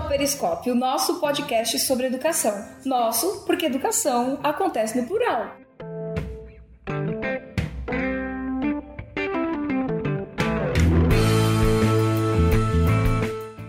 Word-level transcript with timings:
ao 0.00 0.08
Periscópio, 0.08 0.72
o 0.72 0.76
nosso 0.76 1.20
podcast 1.20 1.78
sobre 1.80 2.06
educação. 2.06 2.64
Nosso, 2.84 3.44
porque 3.44 3.66
educação 3.66 4.38
acontece 4.42 4.98
no 4.98 5.06
plural. 5.06 5.56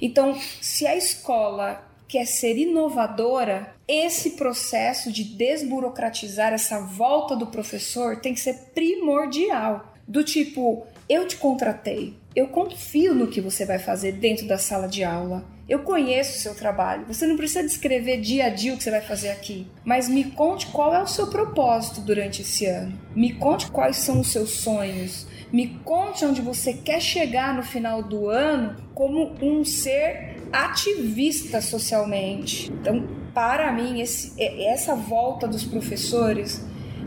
Então, 0.00 0.38
se 0.60 0.86
a 0.86 0.94
escola 0.94 1.84
quer 2.06 2.24
ser 2.24 2.56
inovadora, 2.56 3.74
esse 3.86 4.30
processo 4.30 5.12
de 5.12 5.24
desburocratizar 5.24 6.52
essa 6.52 6.80
volta 6.80 7.36
do 7.36 7.48
professor 7.48 8.20
tem 8.20 8.32
que 8.32 8.40
ser 8.40 8.70
primordial. 8.74 9.92
Do 10.06 10.24
tipo, 10.24 10.86
eu 11.08 11.26
te 11.26 11.36
contratei, 11.36 12.16
eu 12.36 12.48
confio 12.48 13.14
no 13.14 13.28
que 13.28 13.40
você 13.40 13.64
vai 13.64 13.78
fazer 13.78 14.12
dentro 14.12 14.46
da 14.46 14.58
sala 14.58 14.86
de 14.86 15.02
aula. 15.02 15.44
Eu 15.68 15.80
conheço 15.80 16.36
o 16.36 16.40
seu 16.40 16.54
trabalho. 16.54 17.04
Você 17.06 17.26
não 17.26 17.36
precisa 17.36 17.62
descrever 17.62 18.20
dia 18.20 18.46
a 18.46 18.48
dia 18.48 18.72
o 18.72 18.76
que 18.76 18.82
você 18.82 18.90
vai 18.90 19.00
fazer 19.00 19.28
aqui. 19.30 19.66
Mas 19.84 20.08
me 20.08 20.24
conte 20.24 20.66
qual 20.68 20.94
é 20.94 21.02
o 21.02 21.06
seu 21.06 21.26
propósito 21.26 22.00
durante 22.00 22.42
esse 22.42 22.64
ano. 22.64 22.98
Me 23.14 23.34
conte 23.34 23.70
quais 23.70 23.96
são 23.96 24.20
os 24.20 24.32
seus 24.32 24.50
sonhos. 24.50 25.26
Me 25.52 25.78
conte 25.84 26.24
onde 26.24 26.40
você 26.40 26.72
quer 26.72 27.00
chegar 27.00 27.54
no 27.54 27.62
final 27.62 28.02
do 28.02 28.28
ano 28.28 28.76
como 28.94 29.34
um 29.42 29.64
ser 29.64 30.36
ativista 30.52 31.60
socialmente. 31.60 32.70
Então, 32.72 33.06
para 33.34 33.70
mim, 33.72 34.00
esse, 34.00 34.32
essa 34.40 34.94
volta 34.94 35.46
dos 35.46 35.64
professores, 35.64 36.64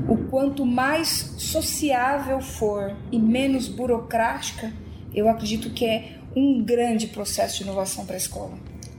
o 0.07 0.17
quanto 0.29 0.65
mais 0.65 1.33
sociável 1.37 2.41
for 2.41 2.95
e 3.11 3.19
menos 3.19 3.67
burocrática, 3.67 4.71
eu 5.13 5.29
acredito 5.29 5.69
que 5.71 5.85
é 5.85 6.17
um 6.35 6.63
grande 6.63 7.07
processo 7.07 7.57
de 7.57 7.63
inovação 7.63 8.05
para 8.05 8.15
a 8.15 8.17
escola. 8.17 8.53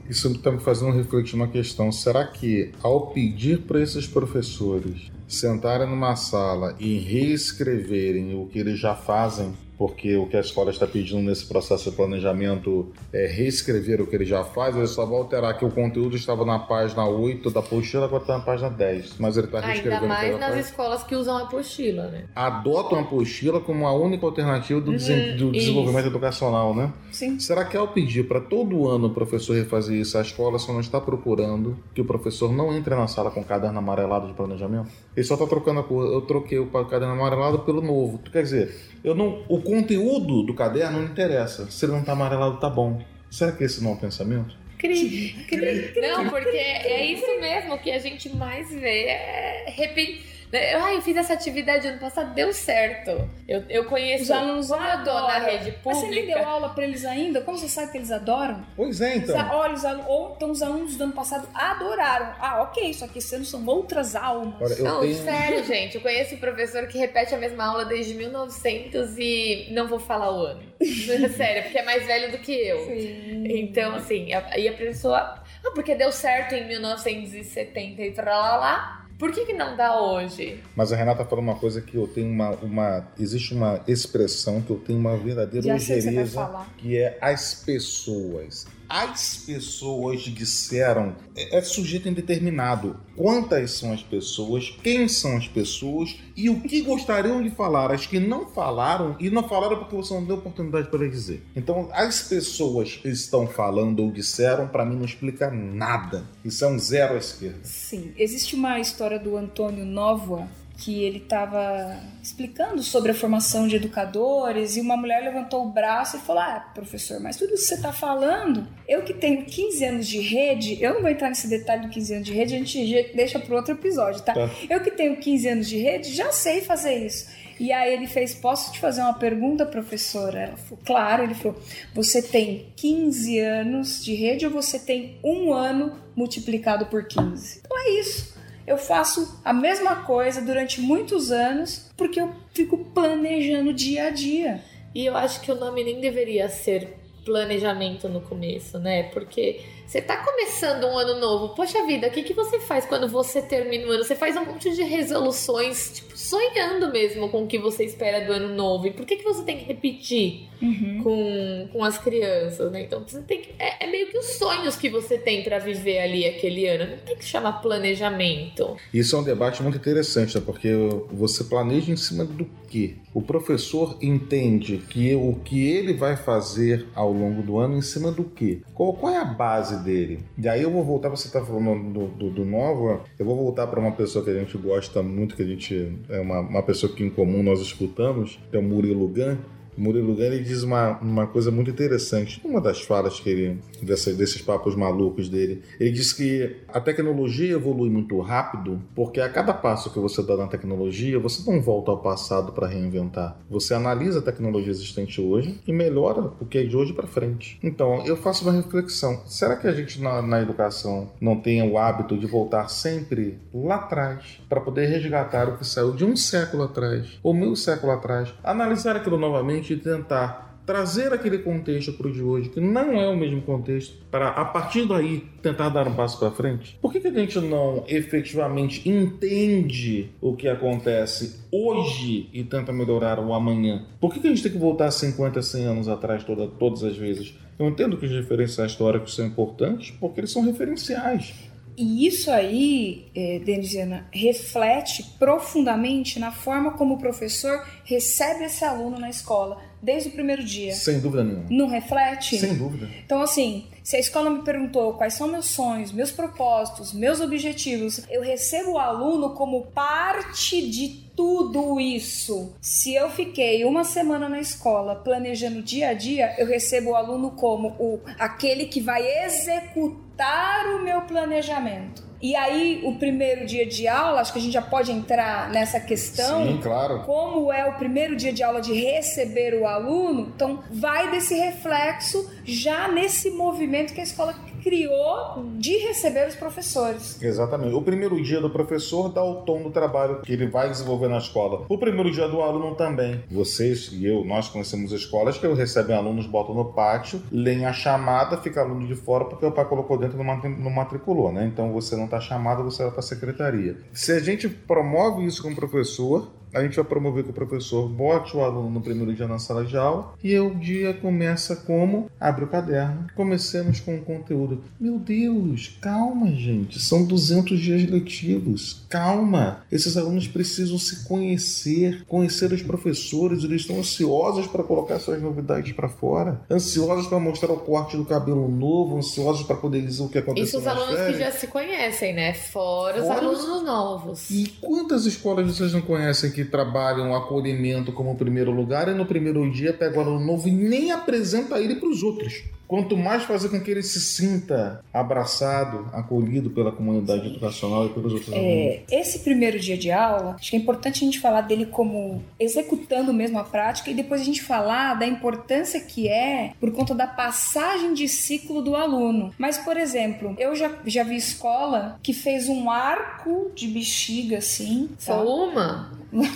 Isso 0.09 0.31
está 0.31 0.51
me 0.51 0.59
fazendo 0.59 0.91
refletir 0.91 1.35
uma 1.35 1.47
questão. 1.47 1.91
Será 1.91 2.27
que 2.27 2.71
ao 2.81 3.07
pedir 3.07 3.61
para 3.61 3.81
esses 3.81 4.05
professores 4.05 5.11
sentarem 5.27 5.87
numa 5.87 6.15
sala 6.15 6.75
e 6.79 6.99
reescreverem 6.99 8.35
o 8.35 8.45
que 8.45 8.59
eles 8.59 8.79
já 8.79 8.95
fazem, 8.95 9.53
porque 9.77 10.15
o 10.15 10.27
que 10.27 10.37
a 10.37 10.39
escola 10.39 10.71
está 10.71 10.85
pedindo 10.85 11.21
nesse 11.21 11.45
processo 11.45 11.89
de 11.89 11.95
planejamento 11.95 12.91
é 13.11 13.25
reescrever 13.25 14.01
o 14.01 14.07
que 14.07 14.15
ele 14.15 14.25
já 14.25 14.43
faz, 14.43 14.75
ele 14.75 14.87
só 14.87 15.05
vai 15.05 15.17
alterar 15.17 15.57
que 15.57 15.65
o 15.65 15.71
conteúdo 15.71 16.15
estava 16.15 16.45
na 16.45 16.59
página 16.59 17.05
8 17.05 17.49
da 17.49 17.59
apostila, 17.59 18.05
agora 18.05 18.21
está 18.23 18.37
na 18.37 18.43
página 18.43 18.69
10. 18.69 19.17
Mas 19.19 19.37
ele 19.37 19.47
está 19.47 19.59
reescrevendo. 19.59 20.03
Ainda 20.03 20.15
mais 20.15 20.39
nas 20.39 20.49
faz. 20.53 20.65
escolas 20.67 21.03
que 21.03 21.15
usam 21.15 21.37
a 21.37 21.43
apostila, 21.43 22.07
né? 22.07 22.25
Adotam 22.35 22.99
a 22.99 23.01
apostila 23.01 23.59
como 23.59 23.87
a 23.87 23.93
única 23.93 24.25
alternativa 24.25 24.79
do, 24.79 24.91
uhum, 24.91 25.37
do 25.37 25.51
desenvolvimento 25.51 26.07
educacional, 26.07 26.75
né? 26.75 26.93
Sim. 27.11 27.39
Será 27.39 27.65
que 27.65 27.75
ao 27.75 27.87
pedir 27.87 28.27
para 28.27 28.39
todo 28.39 28.87
ano 28.87 29.07
o 29.07 29.13
professor 29.13 29.55
refazer 29.55 29.99
isso, 29.99 30.17
a 30.17 30.21
escola 30.21 30.59
só 30.59 30.71
não 30.73 30.81
está 30.81 30.99
procurando 31.01 31.77
que 31.93 32.01
o 32.01 32.05
professor 32.05 32.51
não 32.51 32.75
entre 32.75 32.95
na 32.95 33.07
sala 33.07 33.31
com 33.31 33.41
o 33.41 33.45
caderno 33.45 33.79
amarelado 33.79 34.27
de 34.27 34.33
planejamento? 34.33 34.89
Ele 35.15 35.25
só 35.25 35.35
está 35.35 35.47
trocando 35.47 35.79
a 35.79 35.83
cor. 35.83 36.05
Eu 36.05 36.21
troquei 36.21 36.59
o 36.59 36.67
caderno 36.67 37.13
amarelado 37.13 37.59
pelo 37.59 37.81
novo. 37.81 38.19
Quer 38.31 38.43
dizer, 38.43 38.75
eu 39.03 39.13
não, 39.13 39.43
o 39.47 39.61
conteúdo 39.63 40.43
do 40.43 40.53
caderno 40.53 40.99
não 40.99 41.05
interessa. 41.05 41.69
Se 41.71 41.85
ele 41.85 41.93
não 41.93 42.01
está 42.01 42.11
amarelado, 42.11 42.59
tá 42.59 42.69
bom. 42.69 43.01
Será 43.29 43.51
que 43.51 43.63
esse 43.63 43.83
não 43.83 43.91
é 43.91 43.93
o 43.93 43.97
pensamento? 43.97 44.55
Cri, 44.77 45.45
cri. 45.47 45.93
Não, 46.01 46.29
porque 46.29 46.57
é 46.57 47.05
isso 47.05 47.39
mesmo 47.39 47.77
que 47.79 47.89
a 47.89 47.99
gente 47.99 48.29
mais 48.35 48.69
vê. 48.69 49.05
É 49.05 49.65
né? 49.77 50.32
Ah, 50.53 50.93
eu 50.93 51.01
fiz 51.01 51.17
essa 51.17 51.33
atividade 51.33 51.87
ano 51.87 51.99
passado, 51.99 52.33
deu 52.35 52.53
certo. 52.53 53.27
Eu, 53.47 53.63
eu 53.69 53.85
conheço. 53.85 54.25
Os 54.25 54.31
alunos 54.31 54.67
tô 54.67 54.75
na 54.75 55.39
rede 55.39 55.71
pública. 55.71 55.81
Mas 55.85 55.97
você 55.97 56.07
nem 56.07 56.25
deu 56.27 56.45
aula 56.45 56.69
pra 56.69 56.83
eles 56.83 57.03
ainda? 57.03 57.41
Como 57.41 57.57
você 57.57 57.67
sabe 57.67 57.91
que 57.91 57.97
eles 57.97 58.11
adoram? 58.11 58.63
Pois 58.75 59.01
é, 59.01 59.17
então. 59.17 59.35
Olha, 59.51 59.73
os 59.73 59.83
alunos, 59.83 60.05
ou 60.07 60.33
então 60.35 60.51
os 60.51 60.61
alunos 60.61 60.95
do 60.95 61.05
ano 61.05 61.13
passado 61.13 61.47
adoraram. 61.53 62.35
Ah, 62.39 62.61
ok, 62.61 62.93
só 62.93 63.07
que 63.07 63.17
esse 63.17 63.35
ano 63.35 63.45
são 63.45 63.65
outras 63.65 64.15
almas. 64.15 64.61
Olha, 64.61 64.83
não, 64.83 65.01
tenho... 65.01 65.15
sério, 65.15 65.63
gente. 65.63 65.95
Eu 65.95 66.01
conheço 66.01 66.35
um 66.35 66.39
professor 66.39 66.87
que 66.87 66.99
repete 66.99 67.33
a 67.33 67.37
mesma 67.37 67.65
aula 67.65 67.85
desde 67.85 68.13
1900 68.13 69.17
e 69.17 69.69
não 69.71 69.87
vou 69.87 69.99
falar 69.99 70.31
o 70.31 70.45
ano. 70.45 70.63
sério, 71.35 71.63
porque 71.63 71.79
é 71.79 71.83
mais 71.83 72.05
velho 72.05 72.31
do 72.31 72.37
que 72.37 72.53
eu. 72.53 72.85
Sim. 72.85 73.43
Então, 73.47 73.95
assim, 73.95 74.27
e 74.27 74.67
a 74.67 74.73
pessoa. 74.73 75.41
Ah, 75.65 75.71
porque 75.73 75.95
deu 75.95 76.11
certo 76.11 76.53
em 76.53 76.67
1970 76.67 78.01
e 78.01 78.13
lá 78.17 79.02
por 79.17 79.31
que, 79.31 79.45
que 79.45 79.53
não 79.53 79.75
dá 79.75 79.99
hoje? 79.99 80.61
Mas 80.75 80.91
a 80.91 80.95
Renata 80.95 81.25
falou 81.25 81.43
uma 81.43 81.55
coisa 81.55 81.81
que 81.81 81.95
eu 81.95 82.07
tenho 82.07 82.31
uma, 82.31 82.51
uma. 82.51 83.07
Existe 83.19 83.53
uma 83.53 83.81
expressão 83.87 84.61
que 84.61 84.69
eu 84.69 84.77
tenho 84.77 84.99
uma 84.99 85.17
verdadeira 85.17 85.73
ligeireza, 85.73 86.65
que, 86.77 86.83
que 86.83 86.97
é 86.97 87.17
as 87.21 87.53
pessoas 87.63 88.67
as 88.89 89.37
pessoas 89.37 90.21
disseram 90.21 91.15
é, 91.35 91.57
é 91.57 91.61
sujeito 91.61 92.07
indeterminado. 92.07 92.99
Quantas 93.15 93.71
são 93.71 93.93
as 93.93 94.01
pessoas, 94.01 94.75
quem 94.83 95.07
são 95.07 95.37
as 95.37 95.47
pessoas 95.47 96.15
e 96.35 96.49
o 96.49 96.61
que 96.61 96.81
gostariam 96.81 97.41
de 97.41 97.49
falar. 97.51 97.91
As 97.91 98.05
que 98.05 98.19
não 98.19 98.47
falaram 98.47 99.15
e 99.19 99.29
não 99.29 99.47
falaram 99.47 99.77
porque 99.77 99.95
você 99.95 100.13
não 100.13 100.25
deu 100.25 100.37
oportunidade 100.37 100.89
para 100.89 101.07
dizer. 101.07 101.43
Então, 101.55 101.89
as 101.93 102.21
pessoas 102.23 102.99
estão 103.03 103.47
falando 103.47 104.01
ou 104.01 104.11
disseram, 104.11 104.67
para 104.67 104.85
mim 104.85 104.95
não 104.95 105.05
explica 105.05 105.49
nada. 105.51 106.23
Isso 106.43 106.63
é 106.65 106.67
um 106.67 106.79
zero 106.79 107.13
à 107.13 107.17
esquerda. 107.17 107.59
Sim, 107.63 108.13
existe 108.17 108.55
uma 108.55 108.79
história 108.79 109.19
do 109.19 109.37
Antônio 109.37 109.85
Novoa 109.85 110.47
que 110.77 111.03
ele 111.03 111.19
estava 111.19 111.99
explicando 112.21 112.81
sobre 112.81 113.11
a 113.11 113.13
formação 113.13 113.67
de 113.67 113.75
educadores 113.75 114.75
e 114.75 114.81
uma 114.81 114.97
mulher 114.97 115.23
levantou 115.23 115.65
o 115.65 115.69
braço 115.69 116.17
e 116.17 116.19
falou: 116.19 116.41
Ah, 116.41 116.71
professor, 116.73 117.19
mas 117.19 117.37
tudo 117.37 117.53
isso 117.53 117.63
que 117.63 117.69
você 117.69 117.75
está 117.75 117.93
falando, 117.93 118.67
eu 118.87 119.03
que 119.03 119.13
tenho 119.13 119.45
15 119.45 119.85
anos 119.85 120.07
de 120.07 120.19
rede, 120.19 120.81
eu 120.81 120.95
não 120.95 121.01
vou 121.01 121.09
entrar 121.09 121.29
nesse 121.29 121.47
detalhe 121.47 121.83
do 121.83 121.89
15 121.89 122.13
anos 122.15 122.25
de 122.25 122.33
rede, 122.33 122.55
a 122.55 122.57
gente 122.57 123.11
deixa 123.15 123.39
para 123.39 123.55
outro 123.55 123.73
episódio, 123.73 124.21
tá? 124.21 124.33
tá? 124.33 124.49
Eu 124.69 124.81
que 124.81 124.91
tenho 124.91 125.17
15 125.17 125.47
anos 125.47 125.69
de 125.69 125.77
rede, 125.77 126.13
já 126.13 126.31
sei 126.31 126.61
fazer 126.61 127.05
isso. 127.05 127.27
E 127.59 127.71
aí 127.71 127.93
ele 127.93 128.07
fez: 128.07 128.33
Posso 128.33 128.73
te 128.73 128.79
fazer 128.79 129.01
uma 129.01 129.13
pergunta, 129.13 129.65
professora? 129.65 130.39
Ela 130.39 130.57
falou: 130.57 130.83
Claro. 130.83 131.23
Ele 131.23 131.35
falou: 131.35 131.59
Você 131.93 132.21
tem 132.21 132.73
15 132.75 133.39
anos 133.39 134.03
de 134.03 134.15
rede 134.15 134.45
ou 134.45 134.51
você 134.51 134.79
tem 134.79 135.19
um 135.23 135.53
ano 135.53 135.93
multiplicado 136.15 136.87
por 136.87 137.05
15? 137.05 137.61
Então 137.63 137.77
é 137.79 137.99
isso 137.99 138.32
eu 138.65 138.77
faço 138.77 139.39
a 139.43 139.53
mesma 139.53 139.97
coisa 140.03 140.41
durante 140.41 140.79
muitos 140.81 141.31
anos 141.31 141.91
porque 141.97 142.19
eu 142.19 142.33
fico 142.53 142.77
planejando 142.77 143.73
dia 143.73 144.07
a 144.07 144.09
dia. 144.09 144.63
E 144.95 145.05
eu 145.05 145.17
acho 145.17 145.41
que 145.41 145.51
o 145.51 145.55
nome 145.55 145.83
nem 145.83 145.99
deveria 145.99 146.47
ser 146.49 146.97
planejamento 147.25 148.07
no 148.07 148.21
começo, 148.21 148.77
né? 148.79 149.03
Porque 149.03 149.61
você 149.85 150.01
tá 150.01 150.17
começando 150.17 150.85
um 150.85 150.97
ano 150.97 151.19
novo. 151.19 151.55
Poxa 151.55 151.85
vida, 151.85 152.07
o 152.07 152.11
que, 152.11 152.23
que 152.23 152.33
você 152.33 152.59
faz 152.59 152.85
quando 152.85 153.07
você 153.07 153.41
termina 153.41 153.87
o 153.87 153.91
ano? 153.91 154.03
Você 154.03 154.15
faz 154.15 154.35
um 154.35 154.45
monte 154.45 154.73
de 154.73 154.83
resoluções, 154.83 155.91
tipo, 155.95 156.17
sonhando 156.17 156.91
mesmo 156.91 157.29
com 157.29 157.43
o 157.43 157.47
que 157.47 157.59
você 157.59 157.83
espera 157.83 158.25
do 158.25 158.31
ano 158.31 158.55
novo. 158.55 158.87
E 158.87 158.91
por 158.91 159.05
que, 159.05 159.17
que 159.17 159.23
você 159.23 159.43
tem 159.43 159.57
que 159.57 159.65
repetir 159.65 160.47
uhum. 160.61 161.01
com, 161.03 161.69
com 161.73 161.83
as 161.83 161.97
crianças, 161.97 162.71
né? 162.71 162.81
Então 162.81 163.03
você 163.05 163.21
tem 163.21 163.41
que. 163.41 163.51
É, 163.59 163.85
é 163.85 163.91
meio 163.91 164.07
que 164.07 164.17
os 164.17 164.25
sonhos 164.37 164.75
que 164.75 164.89
você 164.89 165.17
tem 165.17 165.43
para 165.43 165.59
viver 165.59 165.99
ali 165.99 166.25
aquele 166.25 166.67
ano. 166.67 166.91
Não 166.91 166.97
tem 166.97 167.15
que 167.15 167.25
chamar 167.25 167.53
planejamento. 167.61 168.75
Isso 168.93 169.15
é 169.15 169.19
um 169.19 169.23
debate 169.23 169.61
muito 169.61 169.77
interessante, 169.77 170.35
né? 170.35 170.43
Porque 170.45 170.69
você 171.11 171.43
planeja 171.43 171.91
em 171.91 171.97
cima 171.97 172.23
do 172.25 172.49
quê? 172.67 172.95
O 173.13 173.21
professor 173.21 173.97
entende 174.01 174.77
que 174.89 175.13
o 175.13 175.35
que 175.35 175.67
ele 175.67 175.93
vai 175.93 176.15
fazer 176.15 176.87
ao 176.95 177.11
longo 177.11 177.43
do 177.43 177.59
ano 177.59 177.77
em 177.77 177.81
cima 177.81 178.11
do 178.11 178.23
quê? 178.23 178.61
Qual, 178.73 178.93
qual 178.93 179.13
é 179.13 179.17
a 179.17 179.25
base 179.25 179.72
dele? 179.77 180.19
E 180.37 180.47
aí 180.47 180.61
eu 180.61 180.71
vou 180.71 180.83
voltar, 180.83 181.09
você 181.09 181.27
está 181.27 181.43
falando 181.43 181.91
do, 181.91 182.07
do, 182.07 182.29
do 182.29 182.45
Nova, 182.45 183.01
eu 183.17 183.25
vou 183.25 183.35
voltar 183.35 183.67
para 183.67 183.79
uma 183.79 183.91
pessoa 183.91 184.23
que 184.23 184.31
a 184.31 184.39
gente 184.39 184.57
gosta 184.57 185.01
muito, 185.01 185.35
que 185.35 185.43
a 185.43 185.47
gente 185.47 185.99
é 186.09 186.19
uma, 186.19 186.39
uma 186.39 186.63
pessoa 186.63 186.93
que 186.93 187.03
em 187.03 187.09
comum 187.09 187.43
nós 187.43 187.59
escutamos, 187.61 188.39
que 188.49 188.55
é 188.55 188.59
o 188.59 188.63
Murilo 188.63 189.07
Gun. 189.07 189.37
Murilo 189.77 190.15
Gun 190.15 190.23
ele 190.23 190.43
diz 190.43 190.63
uma, 190.63 190.97
uma 190.99 191.27
coisa 191.27 191.51
muito 191.51 191.69
interessante. 191.69 192.41
Uma 192.43 192.61
das 192.61 192.81
falas 192.81 193.19
que 193.19 193.29
ele 193.29 193.59
desses 193.81 194.41
papos 194.41 194.75
malucos 194.75 195.29
dele, 195.29 195.61
ele 195.79 195.91
diz 195.91 196.13
que 196.13 196.57
a 196.67 196.79
tecnologia 196.79 197.53
evolui 197.53 197.89
muito 197.89 198.19
rápido 198.19 198.81
porque 198.95 199.19
a 199.19 199.29
cada 199.29 199.53
passo 199.53 199.91
que 199.91 199.99
você 199.99 200.23
dá 200.23 200.37
na 200.37 200.47
tecnologia, 200.47 201.19
você 201.19 201.49
não 201.49 201.61
volta 201.61 201.91
ao 201.91 201.99
passado 201.99 202.51
para 202.51 202.67
reinventar. 202.67 203.37
Você 203.49 203.73
analisa 203.73 204.19
a 204.19 204.21
tecnologia 204.21 204.71
existente 204.71 205.19
hoje 205.19 205.59
e 205.67 205.73
melhora 205.73 206.31
o 206.39 206.45
que 206.45 206.57
é 206.57 206.63
de 206.63 206.75
hoje 206.75 206.93
para 206.93 207.07
frente. 207.07 207.59
Então, 207.63 208.05
eu 208.05 208.15
faço 208.15 208.43
uma 208.43 208.53
reflexão. 208.53 209.21
Será 209.25 209.55
que 209.55 209.67
a 209.67 209.73
gente 209.73 210.01
na, 210.01 210.21
na 210.21 210.41
educação 210.41 211.11
não 211.19 211.39
tem 211.39 211.61
o 211.69 211.77
hábito 211.77 212.17
de 212.17 212.25
voltar 212.25 212.67
sempre 212.69 213.39
lá 213.53 213.75
atrás 213.75 214.41
para 214.47 214.61
poder 214.61 214.87
resgatar 214.87 215.49
o 215.49 215.57
que 215.57 215.65
saiu 215.65 215.91
de 215.91 216.05
um 216.05 216.15
século 216.15 216.63
atrás 216.63 217.19
ou 217.21 217.33
meio 217.33 217.55
século 217.55 217.91
atrás, 217.91 218.33
analisar 218.43 218.95
aquilo 218.95 219.17
novamente 219.17 219.62
e 219.71 219.77
tentar 219.77 220.53
trazer 220.65 221.11
aquele 221.11 221.39
contexto 221.39 221.93
para 221.93 222.07
o 222.07 222.11
de 222.11 222.21
hoje, 222.21 222.49
que 222.49 222.59
não 222.59 222.93
é 222.93 223.07
o 223.07 223.17
mesmo 223.17 223.41
contexto, 223.41 223.95
para 224.09 224.29
a 224.29 224.45
partir 224.45 224.87
daí 224.87 225.23
tentar 225.41 225.69
dar 225.69 225.87
um 225.87 225.93
passo 225.93 226.17
para 226.19 226.31
frente? 226.31 226.77
Por 226.81 226.91
que, 226.91 226.99
que 226.99 227.07
a 227.07 227.13
gente 227.13 227.39
não 227.39 227.83
efetivamente 227.87 228.87
entende 228.89 230.09
o 230.21 230.35
que 230.35 230.47
acontece 230.47 231.41
hoje 231.51 232.29
e 232.33 232.43
tenta 232.43 232.71
melhorar 232.71 233.19
o 233.19 233.33
amanhã? 233.33 233.85
Por 233.99 234.13
que, 234.13 234.19
que 234.19 234.27
a 234.27 234.29
gente 234.29 234.43
tem 234.43 234.51
que 234.51 234.57
voltar 234.57 234.89
50, 234.89 235.41
100 235.41 235.65
anos 235.65 235.87
atrás 235.87 236.23
toda, 236.23 236.47
todas 236.47 236.83
as 236.83 236.95
vezes? 236.95 237.37
Eu 237.59 237.67
entendo 237.67 237.97
que 237.97 238.05
os 238.05 238.11
referenciais 238.11 238.71
históricos 238.71 239.15
são 239.15 239.25
importantes 239.25 239.91
porque 239.99 240.21
eles 240.21 240.31
são 240.31 240.43
referenciais. 240.43 241.52
E 241.75 242.05
isso 242.07 242.29
aí, 242.29 243.11
é, 243.15 243.39
Denisiana, 243.39 244.07
reflete 244.11 245.03
profundamente 245.17 246.19
na 246.19 246.31
forma 246.31 246.73
como 246.73 246.95
o 246.95 246.99
professor 246.99 247.65
recebe 247.83 248.43
esse 248.45 248.63
aluno 248.63 248.99
na 248.99 249.09
escola, 249.09 249.59
desde 249.83 250.09
o 250.09 250.11
primeiro 250.13 250.43
dia. 250.43 250.73
Sem 250.73 251.01
dúvida 251.01 251.25
nenhuma. 251.25 251.45
Não 251.49 251.67
reflete? 251.67 252.39
Sem 252.39 252.55
dúvida. 252.55 252.89
Então, 253.05 253.21
assim, 253.21 253.67
se 253.83 253.97
a 253.97 253.99
escola 253.99 254.29
me 254.29 254.41
perguntou 254.43 254.93
quais 254.93 255.13
são 255.13 255.27
meus 255.27 255.47
sonhos, 255.47 255.91
meus 255.91 256.09
propósitos, 256.09 256.93
meus 256.93 257.19
objetivos, 257.19 258.01
eu 258.09 258.21
recebo 258.21 258.71
o 258.71 258.77
aluno 258.77 259.31
como 259.31 259.63
parte 259.67 260.65
de 260.69 261.03
tudo 261.15 261.79
isso. 261.79 262.53
Se 262.61 262.95
eu 262.95 263.09
fiquei 263.09 263.65
uma 263.65 263.83
semana 263.83 264.29
na 264.29 264.39
escola 264.39 264.95
planejando 264.95 265.61
dia 265.61 265.89
a 265.89 265.93
dia, 265.93 266.33
eu 266.37 266.47
recebo 266.47 266.91
o 266.91 266.95
aluno 266.95 267.31
como 267.31 267.75
o 267.77 267.99
aquele 268.17 268.65
que 268.65 268.79
vai 268.79 269.05
executar 269.25 270.65
o 270.75 270.83
meu 270.83 271.01
planejamento. 271.01 272.12
E 272.23 272.37
aí, 272.37 272.79
o 272.85 272.95
primeiro 272.95 273.45
dia 273.45 273.65
de 273.65 273.85
aula, 273.85 274.21
acho 274.21 274.31
que 274.31 274.39
a 274.39 274.41
gente 274.41 274.53
já 274.53 274.61
pode 274.61 274.89
entrar 274.89 275.49
nessa 275.49 275.77
questão. 275.77 276.47
Sim, 276.47 276.59
claro. 276.63 277.01
Como 277.01 277.51
é 277.51 277.65
o 277.65 277.73
primeiro 277.73 278.15
dia 278.15 278.31
de 278.31 278.41
aula 278.41 278.61
de 278.61 278.71
receber 278.71 279.55
o 279.55 279.67
aluno, 279.67 280.31
então 280.33 280.63
vai 280.71 281.11
desse 281.11 281.35
reflexo 281.35 282.31
já 282.45 282.87
nesse 282.87 283.29
movimento 283.29 283.93
que 283.93 283.99
a 283.99 284.03
escola 284.05 284.33
criou 284.63 285.43
de 285.57 285.77
receber 285.77 286.27
os 286.27 286.35
professores. 286.35 287.21
Exatamente. 287.21 287.73
O 287.73 287.81
primeiro 287.81 288.21
dia 288.23 288.39
do 288.39 288.49
professor 288.49 289.09
dá 289.09 289.23
o 289.23 289.41
tom 289.41 289.61
do 289.61 289.71
trabalho 289.71 290.21
que 290.21 290.33
ele 290.33 290.47
vai 290.47 290.69
desenvolver 290.69 291.07
na 291.07 291.17
escola. 291.17 291.65
O 291.67 291.77
primeiro 291.77 292.11
dia 292.11 292.27
do 292.27 292.41
aluno 292.41 292.75
também. 292.75 293.23
Vocês 293.29 293.89
e 293.91 294.05
eu, 294.05 294.23
nós 294.23 294.47
conhecemos 294.47 294.91
escolas 294.91 295.37
que 295.37 295.47
recebem 295.53 295.95
alunos, 295.95 296.25
botam 296.25 296.55
no 296.55 296.65
pátio, 296.65 297.21
leem 297.31 297.65
a 297.65 297.73
chamada, 297.73 298.37
fica 298.37 298.61
aluno 298.61 298.87
de 298.87 298.95
fora 298.95 299.25
porque 299.25 299.45
o 299.45 299.51
pai 299.51 299.65
colocou 299.65 299.97
dentro 299.97 300.17
no 300.17 300.71
matriculou, 300.71 301.31
né? 301.31 301.45
Então 301.45 301.71
você 301.71 301.95
não 301.95 302.05
está 302.05 302.19
chamado, 302.19 302.63
você 302.63 302.83
vai 302.83 302.91
para 302.91 302.99
a 302.99 303.03
secretaria. 303.03 303.77
Se 303.91 304.11
a 304.11 304.19
gente 304.19 304.47
promove 304.47 305.25
isso 305.25 305.41
como 305.41 305.55
professor, 305.55 306.31
a 306.53 306.61
gente 306.61 306.75
vai 306.75 306.85
promover 306.85 307.23
que 307.23 307.31
o 307.31 307.33
professor 307.33 307.89
bote 307.89 308.37
o 308.37 308.41
aluno 308.41 308.69
no 308.69 308.81
primeiro 308.81 309.13
dia 309.13 309.27
na 309.27 309.39
sala 309.39 309.65
de 309.65 309.75
aula 309.75 310.13
e 310.23 310.37
o 310.37 310.53
dia 310.53 310.93
começa 310.93 311.55
como? 311.55 312.09
Abre 312.19 312.45
o 312.45 312.47
caderno. 312.47 313.07
Comecemos 313.15 313.79
com 313.79 313.95
o 313.95 314.01
conteúdo. 314.01 314.63
Meu 314.79 314.99
Deus, 314.99 315.77
calma, 315.81 316.27
gente. 316.27 316.79
São 316.79 317.05
200 317.05 317.59
dias 317.59 317.89
letivos. 317.89 318.85
Calma. 318.87 319.63
Esses 319.71 319.97
alunos 319.97 320.27
precisam 320.27 320.77
se 320.77 321.05
conhecer, 321.05 322.03
conhecer 322.05 322.51
os 322.53 322.61
professores. 322.61 323.43
Eles 323.43 323.61
estão 323.61 323.79
ansiosos 323.79 324.47
para 324.47 324.63
colocar 324.63 324.99
suas 324.99 325.21
novidades 325.21 325.71
para 325.73 325.89
fora, 325.89 326.41
ansiosos 326.49 327.07
para 327.07 327.19
mostrar 327.19 327.51
o 327.51 327.57
corte 327.57 327.97
do 327.97 328.05
cabelo 328.05 328.47
novo, 328.47 328.97
ansiosos 328.97 329.43
para 329.43 329.55
poder 329.55 329.81
dizer 329.81 330.03
o 330.03 330.09
que 330.09 330.19
aconteceu. 330.19 330.45
Isso 330.45 330.59
os 330.59 330.67
alunos 330.67 330.95
férias. 330.95 331.17
que 331.17 331.23
já 331.23 331.31
se 331.31 331.47
conhecem, 331.47 332.13
né? 332.13 332.33
Fora, 332.33 333.01
Fora 333.01 333.27
os 333.27 333.39
alunos 333.39 333.63
novos. 333.63 334.29
E 334.29 334.47
quantas 334.61 335.05
escolas 335.05 335.47
vocês 335.47 335.73
não 335.73 335.81
conhecem 335.81 336.31
que 336.31 336.42
trabalham 336.45 337.11
o 337.11 337.15
acolhimento 337.15 337.91
como 337.91 338.15
primeiro 338.15 338.51
lugar 338.51 338.87
e 338.87 338.93
no 338.93 339.05
primeiro 339.05 339.49
dia 339.51 339.73
pega 339.73 339.97
o 339.97 340.01
aluno 340.01 340.25
novo 340.25 340.47
e 340.47 340.51
nem 340.51 340.91
apresenta 340.91 341.59
ele 341.59 341.75
para 341.75 341.89
os 341.89 342.03
outros? 342.03 342.43
Quanto 342.67 342.97
mais 342.97 343.21
fazer 343.21 343.49
com 343.49 343.61
que 343.61 343.69
ele 343.69 343.83
se 343.83 343.99
sinta 343.99 344.83
abraçado, 344.91 345.89
acolhido 345.93 346.49
pela 346.49 346.71
comunidade 346.71 347.27
educacional 347.27 347.85
e 347.85 347.89
pelos 347.89 348.13
outros 348.13 348.33
é, 348.33 348.81
Esse 348.89 349.19
primeiro 349.19 349.59
dia 349.59 349.77
de 349.77 349.91
aula, 349.91 350.37
acho 350.39 350.49
que 350.49 350.55
é 350.55 350.59
importante 350.59 351.03
a 351.03 351.05
gente 351.05 351.19
falar 351.19 351.41
dele 351.41 351.67
como 351.67 352.23
executando 352.39 353.13
mesmo 353.13 353.37
a 353.37 353.43
prática 353.43 353.91
e 353.91 353.93
depois 353.93 354.21
a 354.21 354.23
gente 354.23 354.41
falar 354.41 354.95
da 354.95 355.05
importância 355.05 355.79
que 355.81 356.07
é 356.07 356.53
por 356.59 356.71
conta 356.71 356.95
da 356.95 357.05
passagem 357.05 357.93
de 357.93 358.07
ciclo 358.07 358.61
do 358.61 358.75
aluno. 358.75 359.31
Mas, 359.37 359.59
por 359.59 359.77
exemplo, 359.77 360.35
eu 360.39 360.55
já, 360.55 360.71
já 360.85 361.03
vi 361.03 361.15
escola 361.15 361.99
que 362.01 362.11
fez 362.11 362.49
um 362.49 362.71
arco 362.71 363.51
de 363.53 363.67
bexiga 363.67 364.39
assim. 364.39 364.89
Só 364.97 365.23
uma? 365.23 365.91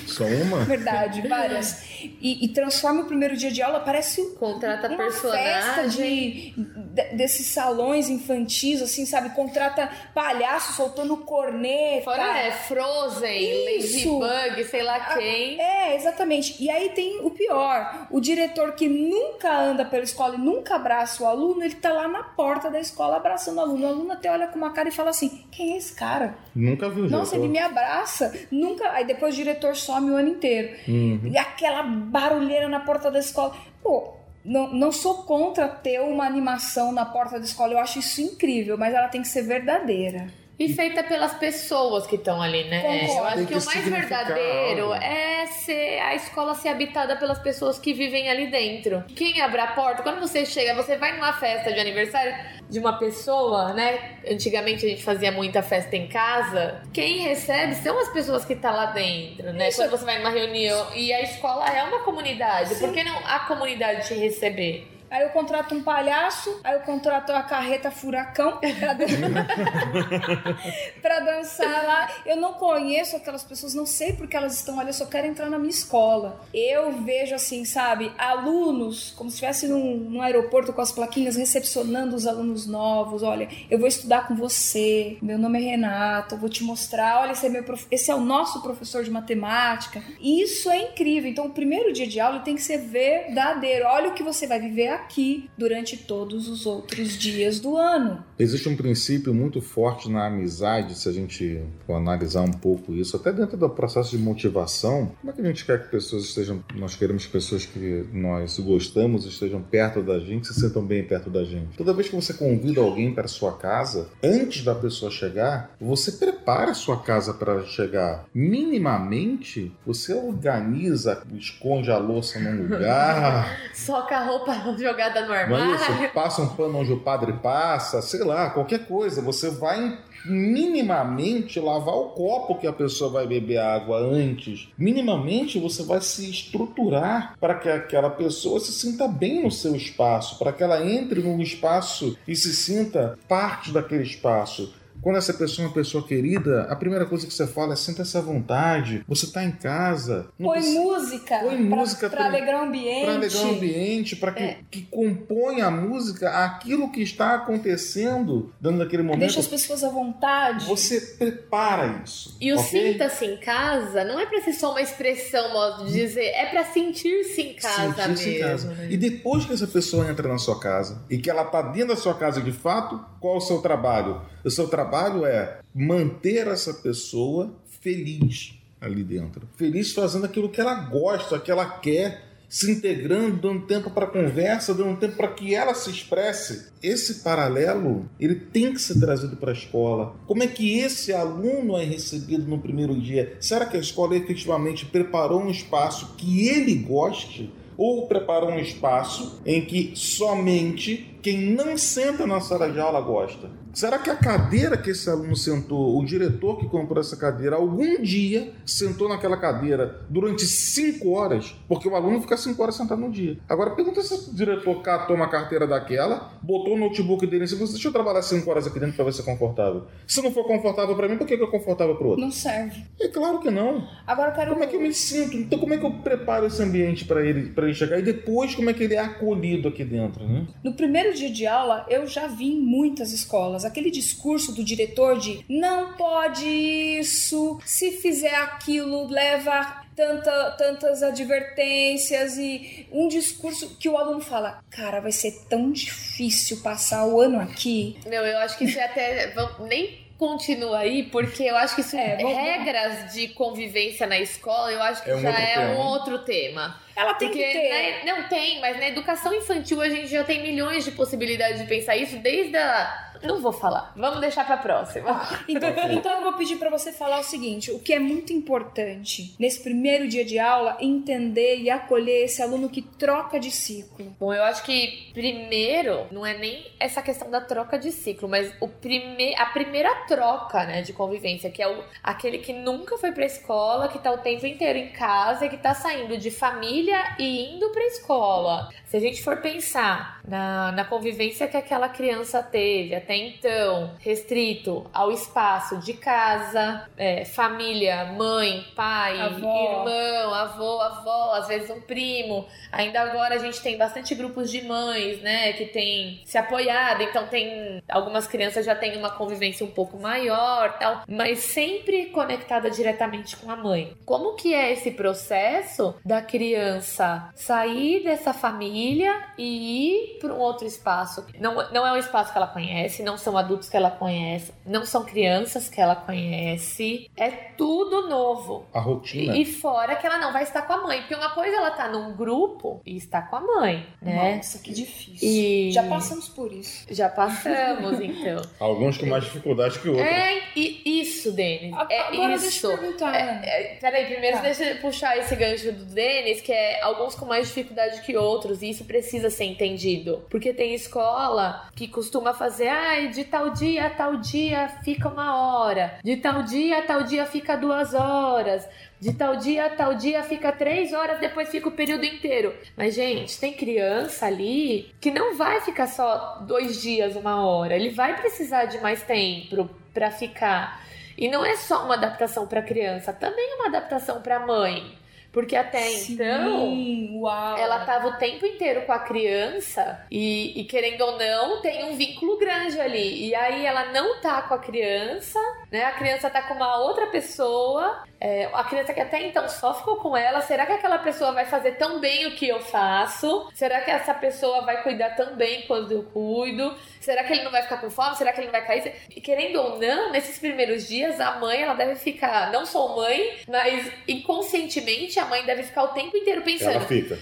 Só 0.08 0.24
uma? 0.26 0.60
Verdade, 0.66 1.28
várias. 1.28 1.84
E, 2.20 2.46
e, 2.46 2.48
transforma 2.50 3.02
o 3.02 3.06
primeiro 3.06 3.36
dia 3.38 3.52
de 3.52 3.62
aula, 3.62 3.80
parece 3.80 4.26
Contrata 4.36 4.88
uma 4.88 4.98
personagem. 4.98 5.44
festa 5.44 5.88
de, 5.90 6.54
de, 6.56 7.16
desses 7.16 7.48
salões 7.48 8.10
infantis, 8.10 8.82
assim, 8.82 9.06
sabe? 9.06 9.30
Contrata 9.30 9.90
palhaço 10.14 10.74
soltando 10.74 11.18
corneta. 11.18 12.04
Fora 12.04 12.40
é 12.40 12.52
Frozen, 12.52 13.78
Isso. 13.78 14.18
Ladybug, 14.20 14.64
sei 14.66 14.84
lá 14.84 15.00
quem. 15.14 15.62
É, 15.62 15.96
exatamente. 15.96 16.56
E 16.62 16.70
aí 16.70 16.90
tem 16.90 17.20
o 17.22 17.30
pior. 17.30 18.08
O 18.10 18.20
diretor 18.20 18.74
que 18.74 18.88
nunca 18.88 19.56
anda 19.60 19.86
pela 19.86 20.04
escola 20.04 20.36
e 20.36 20.40
nunca 20.40 20.76
abraça 20.76 21.24
o 21.24 21.28
aluno, 21.28 21.64
ele 21.64 21.76
tá 21.76 21.92
lá 21.92 22.08
na 22.08 22.24
porta 22.24 22.70
da 22.70 22.80
escola 22.80 23.18
abraçando 23.18 23.58
o 23.58 23.62
aluno. 23.62 23.86
O 23.86 23.90
aluno 23.90 24.12
até 24.12 24.32
olha 24.32 24.48
com 24.48 24.58
uma 24.58 24.72
cara 24.72 24.90
e 24.90 24.92
fala 24.92 25.10
assim, 25.12 25.46
quem 25.52 25.74
é 25.74 25.78
esse 25.78 25.94
cara? 25.94 26.36
Nunca 26.56 26.90
viu. 26.90 27.10
Nossa, 27.10 27.36
ele 27.36 27.48
me 27.48 27.60
abraça. 27.60 28.34
Nunca... 28.52 28.92
Aí 28.92 29.06
depois 29.06 29.34
o 29.34 29.38
diretor 29.38 29.67
some 29.76 30.12
o 30.12 30.16
ano 30.16 30.30
inteiro. 30.30 30.76
Uhum. 30.88 31.22
E 31.26 31.38
aquela 31.38 31.84
barulheira 31.84 32.68
na 32.68 32.80
porta 32.80 33.10
da 33.12 33.20
escola. 33.20 33.56
Pô, 33.82 34.14
não, 34.44 34.74
não 34.74 34.92
sou 34.92 35.24
contra 35.24 35.68
ter 35.68 36.00
uma 36.00 36.26
animação 36.26 36.92
na 36.92 37.06
porta 37.06 37.38
da 37.38 37.46
escola, 37.46 37.74
eu 37.74 37.80
acho 37.80 38.00
isso 38.00 38.22
incrível, 38.22 38.78
mas 38.78 38.94
ela 38.94 39.10
tem 39.10 39.22
que 39.22 39.28
ser 39.28 39.42
verdadeira. 39.42 40.28
E 40.60 40.74
feita 40.74 41.04
pelas 41.04 41.36
pessoas 41.36 42.08
que 42.08 42.16
estão 42.16 42.42
ali, 42.42 42.64
né? 42.64 42.82
Concordo. 42.82 43.12
Eu 43.12 43.26
acho 43.26 43.38
que, 43.38 43.46
que 43.46 43.60
o 43.60 43.66
mais 43.66 43.88
verdadeiro 43.88 44.94
é 44.94 45.46
ser 45.46 46.00
a 46.00 46.16
escola 46.16 46.56
ser 46.56 46.70
habitada 46.70 47.16
pelas 47.16 47.38
pessoas 47.38 47.78
que 47.78 47.94
vivem 47.94 48.28
ali 48.30 48.48
dentro. 48.48 49.04
Quem 49.16 49.40
abre 49.42 49.62
a 49.62 49.68
porta, 49.68 50.02
quando 50.02 50.20
você 50.20 50.46
chega, 50.46 50.74
você 50.74 50.98
vai 50.98 51.14
numa 51.16 51.34
festa 51.34 51.72
de 51.72 51.80
aniversário 51.80 52.34
de 52.68 52.80
uma 52.80 52.98
pessoa, 52.98 53.74
né? 53.74 54.18
Antigamente 54.30 54.86
a 54.86 54.90
gente 54.90 55.04
fazia 55.04 55.32
muita 55.32 55.62
festa 55.62 55.96
em 55.96 56.08
casa. 56.08 56.82
Quem 56.92 57.20
recebe 57.20 57.76
são 57.76 58.00
as 58.00 58.10
pessoas 58.10 58.44
que 58.44 58.54
estão 58.54 58.72
tá 58.72 58.78
lá 58.78 58.86
dentro, 58.88 59.54
né? 59.54 59.70
Isso. 59.70 59.78
Quando 59.78 59.92
você 59.92 60.06
vai 60.06 60.18
numa 60.18 60.32
reunião. 60.32 60.88
E 60.96 61.14
a 61.14 61.22
escola 61.22 61.70
é 61.70 61.84
uma 61.84 62.00
comunidade. 62.00 62.76
Sim. 62.76 62.86
Por 62.86 62.94
que 62.94 63.04
não 63.04 63.18
a 63.26 63.40
comunidade 63.42 64.08
te 64.08 64.16
receber? 64.16 64.97
Aí 65.10 65.24
eu 65.24 65.30
contrato 65.30 65.74
um 65.74 65.82
palhaço, 65.82 66.60
aí 66.64 66.74
eu 66.74 66.82
contrato 66.82 67.32
a 67.32 67.42
carreta 67.42 67.90
furacão 67.90 68.60
pra, 68.60 68.96
pra 71.02 71.20
dançar 71.22 71.86
lá. 71.86 72.10
Eu 72.26 72.36
não 72.36 72.54
conheço 72.54 73.16
aquelas 73.16 73.44
pessoas, 73.44 73.74
não 73.74 73.86
sei 73.86 74.14
porque 74.14 74.36
elas 74.36 74.56
estão 74.56 74.80
ali, 74.80 74.90
eu 74.90 74.94
só 74.94 75.06
quero 75.06 75.28
entrar 75.28 75.50
na 75.50 75.58
minha 75.58 75.70
escola. 75.70 76.42
Eu 76.54 76.92
vejo 77.04 77.34
assim, 77.34 77.64
sabe, 77.64 78.12
alunos, 78.18 79.14
como 79.18 79.30
se 79.30 79.36
estivesse 79.36 79.68
num, 79.68 79.96
num 79.96 80.22
aeroporto 80.22 80.74
com 80.74 80.82
as 80.82 80.92
plaquinhas 80.92 81.38
recepcionando 81.38 82.16
os 82.16 82.28
alunos 82.28 82.68
novos. 82.68 83.24
Olha, 83.24 83.48
eu 83.70 83.80
vou 83.80 83.88
estudar 83.88 84.28
com 84.28 84.36
você, 84.36 85.18
meu 85.22 85.38
nome 85.38 85.60
é 85.60 85.72
Renato, 85.72 86.36
eu 86.36 86.40
vou 86.40 86.50
te 86.50 86.64
mostrar, 86.64 87.22
olha, 87.22 87.32
esse 87.32 87.46
é, 87.46 87.50
meu 87.50 87.64
prof... 87.64 87.88
esse 87.90 88.12
é 88.12 88.16
o 88.16 88.20
nosso 88.20 88.62
professor 88.62 89.04
de 89.04 89.12
matemática. 89.12 90.04
Isso 90.20 90.70
é 90.70 90.82
incrível. 90.82 91.30
Então, 91.30 91.46
o 91.46 91.52
primeiro 91.52 91.94
dia 91.94 92.08
de 92.08 92.20
aula 92.20 92.40
tem 92.40 92.56
que 92.56 92.62
ser 92.62 92.80
verdadeiro. 92.80 93.86
Olha 93.86 94.10
o 94.10 94.14
que 94.14 94.24
você 94.24 94.46
vai 94.46 94.60
viver 94.60 94.97
aqui 94.98 95.50
durante 95.58 95.98
todos 95.98 96.48
os 96.48 96.66
outros 96.66 97.18
dias 97.18 97.60
do 97.60 97.78
ano. 97.78 98.24
Existe 98.38 98.70
um 98.70 98.76
princípio 98.76 99.34
muito 99.34 99.62
forte 99.62 100.10
na 100.10 100.28
amizade, 100.28 100.98
se 100.98 101.08
a 101.08 101.12
gente 101.12 101.62
for 101.86 101.96
analisar 101.96 102.42
um 102.42 102.52
pouco 102.52 102.94
isso, 102.94 103.16
até 103.16 103.32
dentro 103.32 103.58
do 103.58 103.70
processo 103.70 104.12
de 104.12 104.18
motivação. 104.18 105.12
Como 105.22 105.32
é 105.32 105.36
que 105.36 105.42
a 105.42 105.46
gente 105.46 105.66
quer 105.66 105.84
que 105.84 105.90
pessoas 105.90 106.26
estejam, 106.26 106.64
nós 106.76 106.96
queremos 106.96 107.26
que 107.26 107.32
pessoas 107.32 107.66
que 107.66 108.06
nós 108.14 108.58
gostamos 108.60 109.26
estejam 109.26 109.62
perto 109.62 110.02
da 110.02 110.20
gente, 110.20 110.48
se 110.48 110.54
sintam 110.54 110.84
bem 110.84 111.04
perto 111.04 111.30
da 111.30 111.44
gente. 111.44 111.78
Toda 111.78 111.94
vez 111.94 112.10
que 112.10 112.16
você 112.16 112.34
convida 112.34 112.82
alguém 112.82 113.14
para 113.14 113.28
sua 113.28 113.58
casa, 113.58 114.10
antes 114.24 114.64
da 114.64 114.76
pessoa 114.76 115.12
chegar, 115.12 115.72
você 115.80 116.12
prepara 116.12 116.72
a 116.72 116.76
sua 116.76 117.02
casa 117.02 117.34
para 117.34 117.64
chegar. 117.66 118.26
Minimamente, 118.34 119.72
você 119.86 120.14
organiza, 120.14 121.24
esconde 121.34 121.92
a 121.92 121.98
louça 121.98 122.40
num 122.40 122.64
lugar. 122.64 123.58
Soca 123.74 124.18
a 124.18 124.24
roupa 124.24 124.54
jogada 124.88 125.26
no 125.26 125.34
armário. 125.34 125.72
Mas 125.72 125.82
isso, 125.82 126.14
passa 126.14 126.42
um 126.42 126.50
pano 126.50 126.80
onde 126.80 126.92
o 126.92 127.00
padre 127.00 127.34
passa, 127.34 128.02
sei 128.02 128.24
lá, 128.24 128.50
qualquer 128.50 128.88
coisa. 128.88 129.22
Você 129.22 129.50
vai 129.50 129.98
minimamente 130.26 131.60
lavar 131.60 131.96
o 131.96 132.10
copo 132.10 132.58
que 132.58 132.68
a 132.68 132.74
pessoa 132.74 133.12
vai 133.12 133.28
beber 133.28 133.60
água 133.60 134.00
antes. 134.00 134.70
Minimamente 134.78 135.60
você 135.60 135.84
vai 135.84 136.02
se 136.02 136.30
estruturar 136.30 137.36
para 137.40 137.56
que 137.56 137.70
aquela 137.70 138.10
pessoa 138.10 138.60
se 138.60 138.72
sinta 138.72 139.08
bem 139.08 139.44
no 139.44 139.52
seu 139.52 139.76
espaço, 139.76 140.38
para 140.38 140.52
que 140.52 140.64
ela 140.64 140.86
entre 140.86 141.22
no 141.22 141.42
espaço 141.42 142.18
e 142.28 142.36
se 142.36 142.54
sinta 142.54 143.18
parte 143.28 143.72
daquele 143.72 144.04
espaço. 144.04 144.74
Quando 145.02 145.18
essa 145.18 145.34
pessoa 145.34 145.66
é 145.66 145.68
uma 145.70 145.74
pessoa 145.74 146.06
querida, 146.06 146.64
a 146.70 146.76
primeira 146.76 147.06
coisa 147.06 147.26
que 147.26 147.34
você 147.34 147.48
fala 147.48 147.74
é 147.74 147.76
sinta 147.76 148.02
essa 148.02 148.22
vontade. 148.22 149.04
Você 149.08 149.26
está 149.26 149.44
em 149.44 149.52
casa. 149.52 150.30
Põe 150.38 150.60
precisa... 150.60 150.80
música. 150.82 151.40
Põe 151.40 151.58
música 151.58 152.10
para 152.10 152.26
alegrar 152.26 152.62
o 152.62 152.68
ambiente. 152.68 153.06
Para 153.06 153.16
alegrar 153.16 153.46
o 153.46 153.50
ambiente, 153.52 154.16
para 154.16 154.32
que, 154.32 154.44
é. 154.44 154.58
que 154.70 154.82
compõe 154.84 155.62
a 155.62 155.72
música 155.72 156.30
aquilo 156.46 156.92
que 156.92 157.02
está 157.02 157.36
acontecendo 157.36 158.54
dando 158.60 158.80
naquele 158.80 159.04
momento. 159.04 159.20
Deixa 159.20 159.40
as 159.40 159.48
pessoas 159.48 159.84
à 159.84 159.90
vontade. 159.90 160.66
Você 160.66 161.00
prepara 161.00 162.02
isso. 162.04 162.38
E 162.42 162.52
o 162.52 162.60
okay? 162.60 162.94
sinta-se 162.94 163.26
em 163.26 163.38
casa 163.38 164.04
não 164.04 164.20
é 164.20 164.26
para 164.26 164.42
ser 164.42 164.54
só 164.54 164.72
uma 164.72 164.82
expressão, 164.82 165.54
modo 165.54 165.86
de 165.86 165.94
dizer, 165.94 166.26
é 166.26 166.48
para 166.48 166.66
sentir-se 166.66 167.42
em 167.42 167.54
casa 167.54 167.94
sentir-se 167.94 168.30
mesmo. 168.30 168.38
Em 168.38 168.40
casa. 168.40 168.68
Né? 168.70 168.88
E 168.92 168.98
depois 168.98 169.46
que 169.46 169.54
essa 169.54 169.68
pessoa 169.68 170.10
entra 170.10 170.28
na 170.28 170.38
sua 170.38 170.60
casa 170.60 171.02
e 171.10 171.18
que 171.18 171.30
ela 171.30 171.44
está 171.44 171.62
dentro 171.62 171.90
da 171.90 171.96
sua 171.96 172.14
casa 172.14 172.42
de 172.42 172.52
fato, 172.52 173.04
qual 173.20 173.36
é 173.36 173.38
o 173.38 173.42
seu 173.42 173.60
trabalho? 173.60 174.22
O 174.44 174.50
seu 174.50 174.68
trabalho 174.68 174.87
é 175.26 175.60
manter 175.74 176.48
essa 176.48 176.74
pessoa 176.74 177.54
feliz 177.82 178.54
ali 178.80 179.04
dentro. 179.04 179.48
Feliz 179.56 179.94
fazendo 179.94 180.26
aquilo 180.26 180.50
que 180.50 180.62
ela 180.62 180.76
gosta, 180.76 181.40
que 181.40 181.52
ela 181.52 181.66
quer, 181.66 182.28
se 182.50 182.72
integrando, 182.72 183.38
dando 183.38 183.66
tempo 183.66 183.90
para 183.90 184.08
conversa, 184.08 184.74
dando 184.74 184.98
tempo 184.98 185.18
para 185.18 185.28
que 185.30 185.54
ela 185.54 185.74
se 185.74 185.90
expresse. 185.90 186.68
Esse 186.82 187.16
paralelo, 187.16 188.10
ele 188.20 188.36
tem 188.36 188.74
que 188.74 188.82
ser 188.82 189.00
trazido 189.00 189.36
para 189.36 189.52
a 189.52 189.54
escola. 189.54 190.16
Como 190.26 190.44
é 190.44 190.48
que 190.48 190.80
esse 190.80 191.12
aluno 191.14 191.78
é 191.78 191.84
recebido 191.84 192.48
no 192.48 192.60
primeiro 192.60 193.00
dia? 193.00 193.36
Será 193.40 193.66
que 193.66 193.76
a 193.76 193.82
escola 193.82 194.16
efetivamente 194.16 194.86
preparou 194.86 195.42
um 195.42 195.50
espaço 195.50 196.16
que 196.18 196.48
ele 196.48 196.76
goste? 196.76 197.52
Ou 197.78 198.08
preparou 198.08 198.50
um 198.50 198.60
espaço 198.60 199.40
em 199.46 199.64
que 199.64 199.92
somente 199.94 201.16
quem 201.28 201.52
não 201.52 201.78
senta 201.78 202.26
na 202.26 202.40
sala 202.40 202.72
de 202.72 202.80
aula 202.80 203.02
gosta? 203.02 203.50
Será 203.74 204.00
que 204.00 204.10
a 204.10 204.16
cadeira 204.16 204.78
que 204.78 204.92
esse 204.92 205.10
aluno 205.10 205.36
sentou, 205.36 206.00
o 206.00 206.06
diretor 206.06 206.58
que 206.58 206.68
comprou 206.68 207.02
essa 207.02 207.18
cadeira, 207.18 207.58
algum 207.58 208.02
dia 208.02 208.54
sentou 208.66 209.10
naquela 209.10 209.36
cadeira 209.36 210.02
durante 210.10 210.46
cinco 210.46 211.12
horas? 211.12 211.54
Porque 211.68 211.88
o 211.88 211.96
aluno 211.96 212.22
fica 212.22 212.38
cinco 212.38 212.64
horas 212.64 212.76
sentado 212.76 213.02
no 213.02 213.12
dia. 213.12 213.38
Agora 213.48 213.76
pergunta 213.76 214.02
se 214.02 214.32
o 214.32 214.34
diretor 214.34 214.82
catou 214.82 215.16
uma 215.18 215.28
carteira 215.30 215.68
daquela, 215.68 216.32
botou 216.42 216.76
o 216.76 216.80
notebook 216.80 217.28
dele 217.28 217.44
em 217.44 217.48
cima, 217.48 217.68
deixa 217.68 217.90
eu 217.90 217.92
trabalhar 217.92 218.22
cinco 218.22 218.50
horas 218.50 218.66
aqui 218.66 218.80
dentro 218.80 218.96
para 218.96 219.06
ver 219.06 219.14
se 219.14 219.22
é 219.22 219.26
confortável. 219.26 219.84
Se 220.08 220.22
não 220.24 220.32
for 220.32 220.48
confortável 220.48 220.96
para 220.96 221.10
mim, 221.10 221.18
por 221.18 221.28
que 221.28 221.34
é 221.34 221.46
confortável 221.46 221.96
para 221.98 222.08
outro? 222.08 222.22
Não 222.22 222.32
serve. 222.32 222.84
É 223.00 223.10
claro 223.10 223.40
que 223.42 223.52
não. 223.52 223.88
Agora 224.08 224.32
quero. 224.32 224.54
Como 224.54 224.64
é 224.64 224.68
que 224.68 224.78
eu 224.78 224.82
me 224.82 224.94
sinto? 224.94 225.38
Então 225.38 225.60
como 225.60 225.74
é 225.74 225.78
que 225.78 225.86
eu 225.86 225.92
preparo 225.92 226.48
esse 226.48 226.64
ambiente 226.64 227.06
para 227.06 227.24
ele, 227.24 227.50
para 227.50 227.66
ele 227.66 227.76
chegar? 227.76 228.00
E 228.00 228.02
depois 228.02 228.56
como 228.56 228.70
é 228.70 228.74
que 228.74 228.84
ele 228.84 228.96
é 228.96 229.00
acolhido 229.00 229.68
aqui 229.68 229.84
dentro, 229.84 230.26
né? 230.26 230.48
No 230.64 230.74
primeiro 230.74 231.14
dia 231.18 231.30
de 231.30 231.48
aula, 231.48 231.86
eu 231.90 232.08
já 232.08 232.28
vi 232.28 232.54
em 232.54 232.60
muitas 232.60 233.12
escolas 233.12 233.66
aquele 233.66 233.92
discurso 233.92 234.52
do 234.52 234.64
diretor 234.64 235.18
de 235.18 235.44
não 235.50 235.94
pode 235.94 236.46
isso, 236.46 237.60
se 237.66 237.92
fizer 237.92 238.36
aquilo, 238.36 239.08
leva 239.08 239.86
tanta, 239.96 240.52
tantas 240.52 241.02
advertências 241.02 242.38
e 242.38 242.88
um 242.92 243.08
discurso 243.08 243.76
que 243.80 243.90
o 243.90 243.98
aluno 243.98 244.22
fala: 244.22 244.64
Cara, 244.70 245.00
vai 245.00 245.12
ser 245.12 245.32
tão 245.50 245.72
difícil 245.72 246.62
passar 246.62 247.06
o 247.06 247.20
ano 247.20 247.40
aqui. 247.40 247.98
Meu, 248.06 248.24
eu 248.24 248.38
acho 248.40 248.58
que 248.58 248.66
isso 248.66 248.78
é 248.78 248.86
até. 248.86 249.34
Nem 249.68 250.07
continua 250.18 250.80
aí, 250.80 251.04
porque 251.04 251.44
eu 251.44 251.56
acho 251.56 251.76
que 251.76 251.82
isso 251.82 251.96
é, 251.96 252.16
regras 252.16 253.14
de 253.14 253.28
convivência 253.30 254.08
na 254.08 254.18
escola, 254.20 254.72
eu 254.72 254.82
acho 254.82 255.04
que 255.04 255.10
É 255.12 255.16
um 255.16 255.22
já 255.22 255.30
é 255.40 255.54
tema. 255.56 255.74
um 255.74 255.78
outro 255.78 256.20
tema. 256.20 256.80
Ela 256.96 257.14
tem 257.14 257.28
Porque 257.30 257.44
que 257.44 257.52
ter. 257.54 258.04
na- 258.06 258.16
não 258.16 258.28
tem, 258.28 258.60
mas 258.60 258.78
na 258.78 258.88
educação 258.88 259.32
infantil 259.34 259.80
a 259.82 259.88
gente 259.90 260.08
já 260.08 260.24
tem 260.24 260.42
milhões 260.42 260.84
de 260.84 260.92
possibilidades 260.92 261.62
de 261.62 261.68
pensar 261.68 261.96
isso 261.96 262.18
desde 262.18 262.58
a. 262.58 263.07
Não 263.24 263.42
vou 263.42 263.52
falar. 263.52 263.94
Vamos 263.96 264.20
deixar 264.20 264.46
pra 264.46 264.58
próxima. 264.58 265.28
Então, 265.48 265.70
então 265.92 266.12
eu 266.18 266.24
vou 266.24 266.34
pedir 266.34 266.58
pra 266.58 266.70
você 266.70 266.92
falar 266.92 267.20
o 267.20 267.24
seguinte: 267.24 267.72
o 267.72 267.80
que 267.80 267.94
é 267.94 268.00
muito 268.00 268.34
importante 268.34 269.34
nesse 269.40 269.62
primeiro 269.62 270.08
dia 270.08 270.26
de 270.26 270.38
aula, 270.38 270.78
entender 270.80 271.58
e 271.60 271.70
acolher 271.70 272.26
esse 272.26 272.42
aluno 272.42 272.70
que 272.70 272.82
troca 272.82 273.40
de 273.40 273.50
ciclo. 273.50 274.16
Bom, 274.20 274.34
eu 274.34 274.44
acho 274.44 274.64
que 274.64 275.10
primeiro 275.14 276.06
não 276.12 276.26
é 276.26 276.38
nem 276.38 276.66
essa 276.80 277.02
questão 277.02 277.30
da 277.30 277.40
troca 277.40 277.78
de 277.78 277.92
ciclo, 277.92 278.28
mas 278.28 278.54
o 278.60 278.68
prime... 278.68 279.36
a 279.36 279.46
primeira 279.48 279.94
troca, 280.08 280.66
né, 280.66 280.82
de 280.82 280.94
convivência, 280.94 281.50
que 281.50 281.62
é 281.62 281.68
o... 281.68 281.84
aquele 282.04 282.40
que 282.40 282.54
nunca 282.54 282.98
foi 282.98 283.12
pra 283.12 283.26
escola, 283.26 283.88
que 283.88 284.00
tá 284.00 284.12
o 284.12 284.18
tempo 284.18 284.46
inteiro 284.46 284.78
em 284.78 284.90
casa 284.90 285.46
e 285.46 285.50
que 285.50 285.58
tá 285.58 285.74
saindo 285.74 286.18
de 286.18 286.30
família 286.30 287.16
e 287.18 287.56
indo 287.56 287.70
pra 287.70 287.86
escola. 287.86 288.70
Se 288.86 288.98
a 288.98 289.00
gente 289.00 289.22
for 289.24 289.38
pensar 289.38 290.17
na, 290.28 290.72
na 290.74 290.84
convivência 290.84 291.48
que 291.48 291.56
aquela 291.56 291.88
criança 291.88 292.44
teve 292.44 292.94
até 292.94 293.16
então, 293.16 293.92
restrito 294.00 294.86
ao 294.94 295.12
espaço 295.12 295.78
de 295.78 295.94
casa, 295.94 296.88
é, 296.98 297.24
família, 297.24 298.06
mãe, 298.06 298.66
pai, 298.76 299.20
Avó. 299.22 299.36
irmão, 299.36 300.34
avô, 300.34 300.82
avó, 300.82 301.34
às 301.34 301.48
vezes 301.48 301.70
um 301.70 301.80
primo. 301.80 302.46
Ainda 302.72 303.02
agora 303.02 303.36
a 303.36 303.38
gente 303.38 303.62
tem 303.62 303.78
bastante 303.78 304.14
grupos 304.14 304.52
de 304.52 304.62
mães, 304.64 305.22
né, 305.22 305.54
que 305.54 305.66
tem 305.66 306.22
se 306.26 306.38
apoiado, 306.38 307.02
então 307.02 307.28
tem 307.28 307.82
algumas 307.88 308.28
crianças 308.28 308.66
já 308.66 308.76
têm 308.76 308.98
uma 308.98 309.12
convivência 309.12 309.66
um 309.66 309.72
pouco 309.72 309.98
maior, 309.98 310.78
tal, 310.78 311.04
mas 311.08 311.40
sempre 311.40 312.08
conectada 312.08 312.70
diretamente 312.70 313.38
com 313.38 313.50
a 313.50 313.56
mãe. 313.56 313.96
Como 314.06 314.36
que 314.36 314.54
é 314.54 314.74
esse 314.74 314.92
processo 314.92 315.96
da 316.04 316.22
criança 316.22 317.30
sair 317.36 318.04
dessa 318.04 318.34
família 318.34 319.14
e 319.38 320.17
ir 320.17 320.17
para 320.20 320.34
um 320.34 320.40
outro 320.40 320.66
espaço? 320.68 321.26
Não, 321.40 321.72
não 321.72 321.86
é 321.86 321.94
um 321.94 321.98
espaço 321.98 322.32
que 322.32 322.38
ela 322.38 322.48
conhece, 322.48 323.04
não 323.04 323.18
são 323.18 323.38
adultos 323.38 323.70
que 323.70 323.78
ela 323.78 323.92
conhece, 323.92 324.54
não 324.66 324.86
são 324.86 325.04
crianças 325.06 325.70
que 325.70 325.80
ela 325.80 325.96
conhece, 325.96 327.10
é 327.18 327.30
tudo 327.30 328.08
novo. 328.08 328.66
A 328.74 328.80
rotina. 328.80 329.36
E 329.38 329.46
fora 329.46 329.96
que 329.96 330.06
ela 330.06 330.18
não 330.18 330.32
vai 330.32 330.44
estar 330.44 330.62
com 330.64 330.74
a 330.74 330.84
mãe. 330.84 331.00
Porque 331.02 331.16
uma 331.16 331.32
coisa 331.32 331.56
é 331.56 331.58
ela 331.58 331.72
tá 331.72 331.88
num 331.88 332.16
grupo 332.16 332.82
e 332.86 332.96
está 332.96 333.22
com 333.22 333.36
a 333.38 333.42
mãe, 333.42 333.86
né? 334.02 334.36
Nossa, 334.36 334.60
que 334.60 334.72
difícil. 334.74 335.28
E 335.28 335.72
Já 335.72 335.84
passamos 335.84 336.30
por 336.30 336.52
isso. 336.52 336.86
já 336.90 337.10
passamos, 337.10 338.00
então. 338.00 338.42
Alguns 338.60 338.98
com 338.98 339.06
mais 339.08 339.24
dificuldade 339.24 339.80
que 339.80 339.90
outros. 339.90 340.06
É 340.08 340.42
e 340.56 341.02
isso, 341.02 341.32
Denis. 341.32 341.74
A- 341.74 341.88
É 341.90 342.00
Agora 342.08 342.34
isso. 342.36 342.44
deixa 342.44 342.68
eu 342.68 342.78
perguntar. 342.78 343.10
Ana. 343.10 343.42
É, 343.46 343.78
peraí, 343.80 344.06
primeiro 344.06 344.38
Tá. 344.38 344.44
deixa 344.44 344.64
eu 344.64 344.78
puxar 344.82 345.18
esse 345.18 345.36
gancho 345.36 345.72
do 345.72 345.86
Denis, 345.86 346.42
que 346.42 346.52
é 346.52 346.82
alguns 346.82 347.16
com 347.16 347.26
mais 347.26 347.48
dificuldade 347.48 348.02
que 348.02 348.16
outros, 348.16 348.62
e 348.62 348.70
isso 348.70 348.86
precisa 348.86 349.30
ser 349.30 349.46
entendido. 349.46 350.07
Porque 350.30 350.54
tem 350.54 350.74
escola 350.74 351.70
que 351.76 351.88
costuma 351.88 352.34
fazer, 352.34 352.68
ai, 352.68 353.10
de 353.10 353.24
tal 353.26 353.50
dia 353.52 353.88
a 353.88 353.90
tal 353.90 354.18
dia 354.18 354.70
fica 354.84 355.10
uma 355.10 355.36
hora, 355.36 356.00
de 356.04 356.18
tal 356.18 356.44
dia 356.44 356.80
a 356.80 356.82
tal 356.82 357.04
dia 357.04 357.26
fica 357.26 357.56
duas 357.56 357.94
horas, 357.94 358.68
de 359.00 359.14
tal 359.14 359.36
dia 359.36 359.66
a 359.66 359.70
tal 359.70 359.96
dia 359.96 360.24
fica 360.24 360.52
três 360.52 360.94
horas, 360.94 361.20
depois 361.20 361.50
fica 361.50 361.70
o 361.70 361.74
período 361.74 362.06
inteiro. 362.06 362.54
Mas, 362.76 362.96
gente, 362.96 363.40
tem 363.40 363.54
criança 363.54 364.26
ali 364.26 364.92
que 365.00 365.12
não 365.12 365.36
vai 365.36 365.62
ficar 365.62 365.88
só 365.88 366.40
dois 366.48 366.82
dias, 366.82 367.16
uma 367.16 367.46
hora, 367.46 367.76
ele 367.76 367.90
vai 367.90 368.16
precisar 368.16 368.66
de 368.66 368.80
mais 368.80 369.04
tempo 369.04 369.70
pra 369.94 370.12
ficar. 370.12 370.86
E 371.18 371.28
não 371.28 371.44
é 371.44 371.56
só 371.56 371.86
uma 371.86 371.96
adaptação 371.96 372.46
para 372.46 372.62
criança, 372.62 373.12
também 373.12 373.52
é 373.52 373.56
uma 373.56 373.68
adaptação 373.68 374.22
para 374.22 374.46
mãe. 374.46 374.97
Porque 375.32 375.56
até 375.56 375.92
então, 375.92 376.72
Sim, 376.72 377.20
uau. 377.20 377.58
ela 377.58 377.86
tava 377.86 378.08
o 378.08 378.18
tempo 378.18 378.46
inteiro 378.46 378.82
com 378.82 378.92
a 378.92 379.00
criança 379.00 380.06
e, 380.10 380.60
e, 380.60 380.64
querendo 380.64 381.02
ou 381.02 381.18
não, 381.18 381.62
tem 381.62 381.86
um 381.86 381.96
vínculo 381.96 382.38
grande 382.38 382.80
ali. 382.80 383.28
E 383.28 383.36
aí 383.36 383.66
ela 383.66 383.92
não 383.92 384.20
tá 384.20 384.42
com 384.42 384.54
a 384.54 384.60
criança, 384.60 385.40
né? 385.72 385.84
A 385.86 385.92
criança 385.94 386.30
tá 386.30 386.42
com 386.42 386.54
uma 386.54 386.78
outra 386.78 387.08
pessoa. 387.08 388.04
é, 388.20 388.46
a 388.54 388.64
criança 388.64 388.94
que 388.94 389.00
até 389.00 389.28
então 389.28 389.48
só 389.48 389.74
ficou 389.74 389.98
com 389.98 390.16
ela. 390.18 390.42
Será 390.42 390.66
que 390.66 390.74
aquela 390.74 390.98
pessoa 391.00 391.32
vai 391.32 391.46
fazer 391.46 391.74
tão 391.74 392.00
bem 392.00 392.26
o 392.28 392.36
que 392.36 392.48
eu 392.48 392.60
faço? 392.60 393.50
Será 393.54 393.82
que 393.82 393.92
essa 393.92 394.14
pessoa 394.14 394.62
vai 394.62 394.82
cuidar 394.82 395.12
tão 395.12 395.36
bem 395.36 395.64
quanto 395.68 395.92
eu 395.92 396.04
cuido? 396.04 396.76
Será 397.00 397.24
que 397.24 397.34
ele 397.34 397.44
não 397.44 397.52
vai 397.52 397.62
ficar 397.64 397.78
com 397.78 397.90
fome? 397.90 398.16
Será 398.16 398.34
que 398.34 398.40
ele 398.40 398.48
não 398.48 398.52
vai 398.52 398.66
cair? 398.66 398.94
E 399.16 399.22
querendo 399.22 399.58
ou 399.58 399.80
não, 399.80 400.12
nesses 400.12 400.40
primeiros 400.40 400.88
dias, 400.88 401.20
a 401.20 401.40
mãe 401.40 401.62
ela 401.62 401.74
deve 401.74 401.96
ficar, 401.96 402.52
não 402.52 402.66
só 402.66 402.96
mãe, 402.96 403.38
mas 403.48 403.92
inconscientemente 404.08 405.20
a 405.20 405.26
mãe 405.26 405.46
deve 405.46 405.64
ficar 405.64 405.84
o 405.84 405.88
tempo 405.90 406.18
inteiro 406.18 406.42
pensando. 406.42 406.72
Ela 406.72 406.86
fica. 406.86 407.18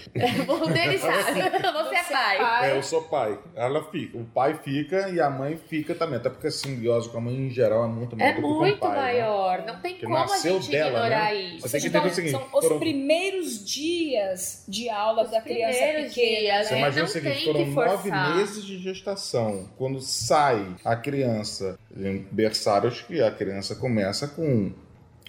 O 0.48 0.66
dele 0.68 0.98
sabe. 0.98 1.40
Você 1.40 1.94
é 1.94 2.02
pai. 2.04 2.70
É, 2.70 2.76
eu 2.76 2.82
sou 2.82 3.02
pai. 3.02 3.38
Ela 3.54 3.84
fica. 3.84 4.16
O 4.18 4.24
pai 4.24 4.54
fica 4.62 5.08
e 5.10 5.20
a 5.20 5.28
mãe 5.28 5.56
fica 5.56 5.94
também. 5.94 6.16
Até 6.16 6.30
porque 6.30 6.46
a 6.46 6.50
simbiose 6.50 7.08
com 7.08 7.18
a 7.18 7.20
mãe 7.20 7.34
em 7.34 7.50
geral 7.50 7.84
é 7.84 7.88
muito 7.88 8.16
É 8.36 8.40
muito 8.40 8.78
pai. 8.78 8.90
né? 8.90 8.96
maior. 8.96 9.64
Não 9.66 9.80
tem 9.80 9.94
Que 9.96 10.04
como 10.06 10.16
a 10.16 10.26
gente 10.38 10.70
dela, 10.70 10.90
ignorar 10.90 11.24
né? 11.32 11.34
isso. 11.34 11.60
Você 11.68 11.72
tem 11.72 11.80
que 11.80 11.86
entender 11.96 12.08
o 12.10 12.14
seguinte: 12.14 12.30
são 12.32 12.46
os 12.52 12.78
primeiros 12.78 13.64
dias 13.64 14.64
de 14.68 14.88
aula 14.88 15.24
Os 15.24 15.30
da 15.30 15.40
criança 15.40 15.78
pequena. 15.78 16.08
dias, 16.08 16.68
Você 16.68 16.74
É, 16.74 16.78
imagina 16.78 17.02
não 17.02 17.08
o 17.08 17.12
seguinte, 17.12 17.34
tem 17.36 17.44
foram 17.44 17.64
que 17.64 17.70
nove 17.70 18.10
forçar. 18.10 18.36
meses 18.36 18.64
de 18.64 18.78
gestação. 18.78 19.68
Quando 19.76 20.00
sai 20.00 20.66
a 20.84 20.96
criança 20.96 21.78
em 21.96 22.18
berçários, 22.30 23.02
que 23.02 23.20
a 23.22 23.30
criança 23.30 23.74
começa 23.76 24.26
com 24.28 24.72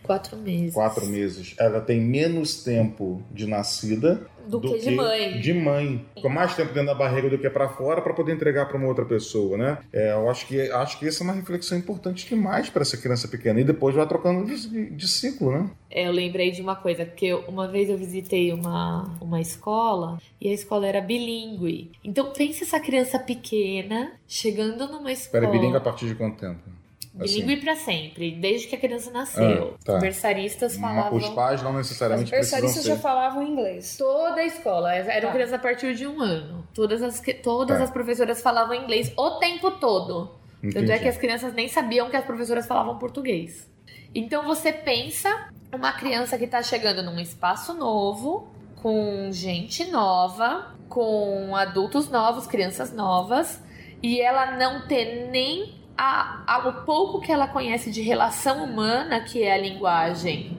Quatro 0.08 0.38
meses. 0.38 0.74
quatro 0.74 1.06
meses, 1.06 1.54
ela 1.60 1.82
tem 1.82 2.02
menos 2.02 2.64
tempo 2.64 3.22
de 3.32 3.46
nascida 3.46 4.26
Do, 4.48 4.62
que 4.62 4.80
de 4.80 4.92
mãe. 4.92 5.40
De 5.42 5.54
mãe. 5.54 6.06
Com 6.22 6.30
mais 6.30 6.56
tempo 6.56 6.74
dentro 6.74 6.88
da 6.88 6.96
barriga 6.96 7.30
do 7.30 7.38
que 7.38 7.50
para 7.50 7.68
fora 7.68 8.02
para 8.02 8.14
poder 8.14 8.34
entregar 8.34 8.66
para 8.68 8.78
uma 8.78 8.88
outra 8.88 9.06
pessoa, 9.06 9.58
né? 9.58 9.78
É, 9.92 10.14
eu 10.14 10.30
acho 10.30 10.48
que 10.48 10.72
acho 10.72 10.98
que 10.98 11.08
essa 11.08 11.22
é 11.22 11.26
uma 11.26 11.34
reflexão 11.34 11.78
importante 11.78 12.28
demais 12.28 12.70
para 12.70 12.82
essa 12.82 12.98
criança 12.98 13.28
pequena 13.28 13.60
e 13.60 13.64
depois 13.64 13.94
vai 13.94 14.08
trocando 14.08 14.46
de, 14.46 14.90
de 14.90 15.08
ciclo, 15.08 15.52
né? 15.52 15.70
É, 15.90 16.08
eu 16.08 16.12
lembrei 16.12 16.52
de 16.52 16.62
uma 16.62 16.76
coisa, 16.76 17.06
porque 17.06 17.34
uma 17.48 17.68
vez 17.68 17.90
eu 17.90 17.98
visitei 17.98 18.54
uma, 18.54 19.18
uma 19.20 19.42
escola 19.42 20.18
e 20.40 20.50
a 20.50 20.54
escola 20.54 20.88
era 20.88 21.02
bilíngue. 21.02 21.92
Então 22.04 22.32
pensa 22.32 22.64
essa 22.64 22.80
criança 22.80 23.20
pequena 23.20 24.14
chegando 24.28 24.88
numa 24.88 25.12
escola. 25.12 25.44
Espera, 25.44 25.48
bilingue 25.48 25.78
a 25.78 25.82
partir 25.82 26.08
de 26.08 26.16
quanto 26.16 26.40
tempo? 26.40 26.77
Assim. 27.20 27.42
Bilíngue 27.42 27.58
pra 27.62 27.76
sempre, 27.76 28.32
desde 28.32 28.68
que 28.68 28.76
a 28.76 28.80
criança 28.80 29.10
nasceu. 29.12 29.76
Ah, 29.76 29.86
tá. 29.86 29.94
Os 29.96 30.02
berçaristas 30.02 30.78
falavam. 30.78 31.18
Os 31.18 31.30
pais 31.30 31.62
não 31.64 31.72
Os 31.72 31.78
necessariamente 31.78 32.30
berçaristas 32.32 32.84
ser. 32.84 32.90
já 32.90 32.96
falavam 32.98 33.42
inglês. 33.44 33.96
Toda 33.98 34.42
a 34.42 34.46
escola, 34.46 34.94
eram 34.94 35.28
Tá. 35.30 35.34
crianças 35.34 35.54
a 35.54 35.60
partir 35.60 35.96
de 35.96 36.06
um 36.06 36.22
ano. 36.22 36.68
Todas 36.74 37.02
as, 37.02 37.20
que- 37.20 37.34
todas 37.34 37.78
Tá. 37.78 37.84
as 37.86 37.90
professoras 37.92 38.42
falavam 38.42 38.76
inglês 38.76 39.12
o 39.18 39.32
tempo 39.40 39.72
todo. 39.72 40.32
Tanto 40.62 40.78
é 40.78 40.82
Entendi. 40.82 41.00
que 41.00 41.08
as 41.08 41.18
crianças 41.18 41.54
nem 41.54 41.68
sabiam 41.68 42.10
que 42.10 42.16
as 42.16 42.26
professoras 42.26 42.66
falavam 42.68 42.98
português. 42.98 43.70
Então 44.14 44.44
você 44.44 44.72
pensa 44.72 45.50
uma 45.74 45.92
criança 45.94 46.38
que 46.38 46.48
tá 46.48 46.62
chegando 46.64 47.04
num 47.04 47.20
espaço 47.20 47.74
novo, 47.74 48.48
com 48.82 49.30
gente 49.32 49.86
nova, 49.92 50.76
com 50.90 51.56
adultos 51.56 52.10
novos, 52.10 52.48
crianças 52.48 52.94
novas, 52.94 53.62
e 54.02 54.22
ela 54.22 54.56
não 54.58 54.88
ter 54.88 55.30
nem 55.30 55.76
a, 55.98 56.44
a- 56.46 56.68
o 56.70 56.86
pouco 56.86 57.20
que 57.20 57.32
ela 57.32 57.48
conhece 57.48 57.92
de 57.92 58.02
relação 58.02 58.64
humana, 58.64 59.20
que 59.22 59.44
é 59.44 59.54
a 59.54 59.58
linguagem. 59.58 60.58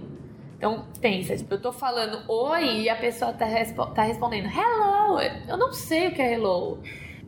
Então, 0.57 0.87
pensa, 1.01 1.37
tipo, 1.37 1.55
eu 1.55 1.61
tô 1.62 1.72
falando 1.72 2.29
oi 2.29 2.81
e 2.81 2.88
a 2.90 2.96
pessoa 2.96 3.33
tá, 3.33 3.44
respo- 3.44 3.87
tá 3.87 4.03
respondendo 4.03 4.46
hello. 4.48 5.20
Eu 5.48 5.57
não 5.57 5.72
sei 5.72 6.09
o 6.09 6.12
que 6.14 6.20
é 6.20 6.33
hello. 6.33 6.79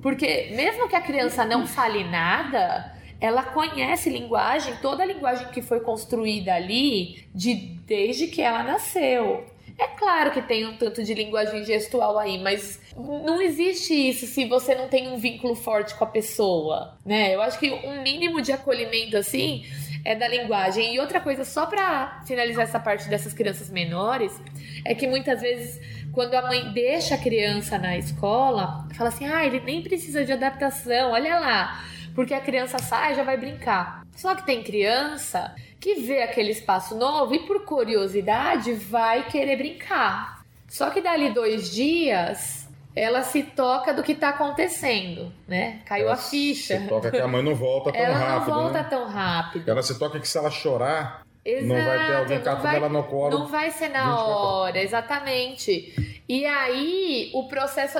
Porque 0.02 0.50
mesmo 0.56 0.88
que 0.88 0.96
a 0.96 1.00
criança 1.00 1.44
não 1.44 1.66
fale 1.66 2.02
nada, 2.04 2.92
ela 3.20 3.42
conhece 3.44 4.10
linguagem, 4.10 4.74
toda 4.82 5.02
a 5.02 5.06
linguagem 5.06 5.46
que 5.48 5.62
foi 5.62 5.78
construída 5.80 6.54
ali 6.54 7.24
de 7.34 7.54
desde 7.86 8.26
que 8.26 8.40
ela 8.42 8.62
nasceu. 8.64 9.44
É 9.80 9.86
claro 9.96 10.30
que 10.30 10.42
tem 10.42 10.66
um 10.66 10.76
tanto 10.76 11.02
de 11.02 11.14
linguagem 11.14 11.64
gestual 11.64 12.18
aí, 12.18 12.38
mas 12.38 12.78
não 12.94 13.40
existe 13.40 13.94
isso 13.94 14.26
se 14.26 14.44
você 14.44 14.74
não 14.74 14.88
tem 14.88 15.08
um 15.08 15.16
vínculo 15.16 15.54
forte 15.54 15.94
com 15.94 16.04
a 16.04 16.06
pessoa, 16.06 16.98
né? 17.02 17.34
Eu 17.34 17.40
acho 17.40 17.58
que 17.58 17.70
um 17.70 18.02
mínimo 18.02 18.42
de 18.42 18.52
acolhimento 18.52 19.16
assim 19.16 19.64
é 20.04 20.14
da 20.14 20.28
linguagem. 20.28 20.94
E 20.94 21.00
outra 21.00 21.18
coisa, 21.18 21.46
só 21.46 21.64
para 21.64 22.22
finalizar 22.26 22.64
essa 22.64 22.78
parte 22.78 23.08
dessas 23.08 23.32
crianças 23.32 23.70
menores, 23.70 24.38
é 24.84 24.94
que 24.94 25.06
muitas 25.06 25.40
vezes 25.40 25.80
quando 26.12 26.34
a 26.34 26.42
mãe 26.42 26.72
deixa 26.74 27.14
a 27.14 27.18
criança 27.18 27.78
na 27.78 27.96
escola, 27.96 28.86
fala 28.94 29.08
assim: 29.08 29.26
"Ah, 29.26 29.46
ele 29.46 29.60
nem 29.60 29.82
precisa 29.82 30.26
de 30.26 30.32
adaptação, 30.32 31.12
olha 31.12 31.40
lá". 31.40 31.84
Porque 32.14 32.34
a 32.34 32.40
criança 32.40 32.78
sai, 32.78 33.14
já 33.14 33.22
vai 33.22 33.38
brincar. 33.38 34.04
Só 34.14 34.34
que 34.34 34.44
tem 34.44 34.62
criança 34.62 35.54
que 35.80 35.94
vê 35.94 36.22
aquele 36.22 36.50
espaço 36.50 36.94
novo 36.96 37.34
e 37.34 37.40
por 37.40 37.64
curiosidade 37.64 38.74
vai 38.74 39.26
querer 39.28 39.56
brincar. 39.56 40.44
Só 40.68 40.90
que 40.90 41.00
dali 41.00 41.30
dois 41.32 41.70
dias 41.70 42.68
ela 42.94 43.22
se 43.22 43.42
toca 43.42 43.94
do 43.94 44.02
que 44.02 44.12
está 44.12 44.30
acontecendo, 44.30 45.32
né? 45.48 45.80
Caiu 45.86 46.06
Ela 46.06 46.14
a 46.14 46.16
ficha. 46.16 46.78
Se 46.78 46.86
toca 46.88 47.10
que 47.10 47.18
a 47.18 47.26
mãe 47.26 47.42
não 47.42 47.54
volta 47.54 47.92
tão 47.92 48.00
ela 48.00 48.16
rápido. 48.18 48.50
não 48.50 48.62
volta 48.62 48.82
né? 48.82 48.86
tão 48.90 49.08
rápido. 49.08 49.70
Ela 49.70 49.82
se 49.82 49.98
toca 49.98 50.20
que 50.20 50.28
se 50.28 50.36
ela 50.36 50.50
chorar, 50.50 51.22
Exato, 51.44 51.66
não 51.66 51.84
vai 51.84 52.06
ter 52.06 52.14
alguém 52.16 52.36
não 52.38 52.44
catando 52.44 52.62
vai- 52.64 52.76
ela 52.76 52.88
no 52.88 53.04
colo. 53.04 53.38
Não 53.38 53.46
vai 53.46 53.70
ser 53.70 53.86
24 53.88 54.04
na 54.04 54.24
hora, 54.24 54.82
exatamente. 54.82 56.22
E 56.28 56.44
aí 56.44 57.30
o 57.32 57.48
processo 57.48 57.98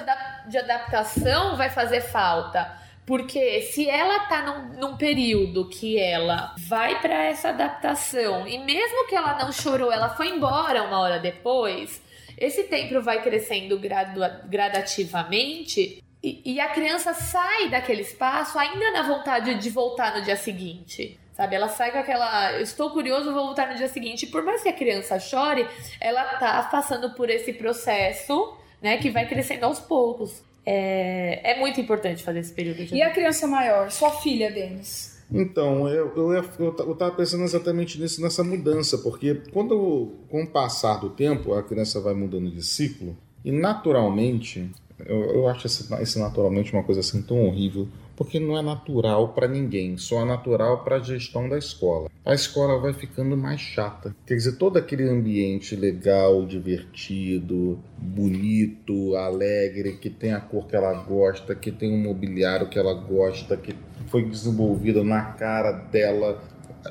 de 0.49 0.59
adaptação 0.59 1.57
vai 1.57 1.71
fazer 1.71 2.01
falta. 2.03 2.71
Porque 3.11 3.63
se 3.63 3.91
ela 3.91 4.21
tá 4.21 4.41
num, 4.41 4.79
num 4.79 4.97
período 4.97 5.69
que 5.69 5.99
ela 5.99 6.55
vai 6.69 7.01
para 7.01 7.25
essa 7.25 7.49
adaptação 7.49 8.47
e 8.47 8.57
mesmo 8.59 9.09
que 9.09 9.17
ela 9.17 9.37
não 9.37 9.51
chorou, 9.51 9.91
ela 9.91 10.11
foi 10.11 10.29
embora 10.29 10.85
uma 10.85 11.01
hora 11.01 11.19
depois, 11.19 12.01
esse 12.39 12.63
tempo 12.69 13.03
vai 13.03 13.21
crescendo 13.21 13.77
gradua- 13.81 14.43
gradativamente 14.45 16.01
e, 16.23 16.41
e 16.45 16.61
a 16.61 16.69
criança 16.69 17.13
sai 17.13 17.69
daquele 17.69 18.03
espaço 18.03 18.57
ainda 18.57 18.93
na 18.93 19.03
vontade 19.03 19.57
de 19.57 19.71
voltar 19.71 20.17
no 20.17 20.23
dia 20.23 20.37
seguinte. 20.37 21.19
Sabe, 21.33 21.57
ela 21.57 21.69
sai 21.69 21.91
com 21.91 21.99
aquela. 21.99 22.61
Estou 22.61 22.91
curioso, 22.91 23.35
vou 23.35 23.47
voltar 23.47 23.71
no 23.71 23.75
dia 23.75 23.89
seguinte. 23.89 24.29
Por 24.29 24.45
mais 24.45 24.63
que 24.63 24.69
a 24.69 24.73
criança 24.73 25.19
chore, 25.19 25.67
ela 26.01 26.23
tá 26.37 26.63
passando 26.71 27.11
por 27.15 27.29
esse 27.29 27.55
processo, 27.55 28.57
né, 28.81 28.99
que 28.99 29.11
vai 29.11 29.27
crescendo 29.27 29.65
aos 29.65 29.81
poucos. 29.81 30.49
É, 30.65 31.53
é 31.53 31.59
muito 31.59 31.81
importante 31.81 32.23
fazer 32.23 32.41
esse 32.41 32.53
período 32.53 32.85
de 32.85 32.95
E 32.95 33.03
a 33.03 33.11
criança 33.11 33.47
maior, 33.47 33.91
sua 33.91 34.11
filha, 34.11 34.51
Denis? 34.51 35.19
Então, 35.33 35.89
eu, 35.89 36.13
eu, 36.17 36.33
eu, 36.33 36.45
eu 36.59 36.95
tava 36.97 37.13
pensando 37.13 37.45
exatamente 37.45 38.01
nisso, 38.01 38.21
nessa 38.21 38.43
mudança, 38.43 38.99
porque 38.99 39.43
quando, 39.53 40.13
com 40.29 40.43
o 40.43 40.47
passar 40.47 40.99
do 40.99 41.11
tempo, 41.11 41.55
a 41.55 41.63
criança 41.63 42.01
vai 42.01 42.15
mudando 42.15 42.51
de 42.51 42.63
ciclo, 42.65 43.17
e 43.45 43.53
naturalmente, 43.53 44.69
eu, 45.07 45.23
eu 45.35 45.49
acho 45.49 45.67
esse, 45.67 45.93
esse 46.03 46.19
naturalmente 46.19 46.73
uma 46.73 46.83
coisa 46.83 47.01
assim 47.01 47.23
tão 47.23 47.47
horrível, 47.47 47.87
porque 48.21 48.39
não 48.39 48.55
é 48.59 48.61
natural 48.61 49.29
para 49.29 49.49
ninguém, 49.49 49.97
só 49.97 50.21
é 50.21 50.25
natural 50.27 50.85
para 50.85 50.97
a 50.97 51.01
gestão 51.01 51.49
da 51.49 51.57
escola. 51.57 52.11
A 52.23 52.35
escola 52.35 52.79
vai 52.79 52.93
ficando 52.93 53.35
mais 53.35 53.63
chata. 53.63 54.15
Quer 54.27 54.35
dizer, 54.35 54.59
todo 54.59 54.77
aquele 54.77 55.09
ambiente 55.09 55.75
legal, 55.75 56.45
divertido, 56.45 57.79
bonito, 57.97 59.17
alegre, 59.17 59.97
que 59.97 60.11
tem 60.11 60.35
a 60.35 60.41
cor 60.41 60.67
que 60.67 60.77
ela 60.77 60.93
gosta, 61.03 61.55
que 61.55 61.73
tem 61.73 61.91
um 61.95 62.03
mobiliário 62.03 62.69
que 62.69 62.79
ela 62.79 62.93
gosta, 62.93 63.57
que 63.57 63.75
foi 64.09 64.23
desenvolvida 64.27 65.03
na 65.03 65.23
cara 65.23 65.73
dela, 65.73 66.43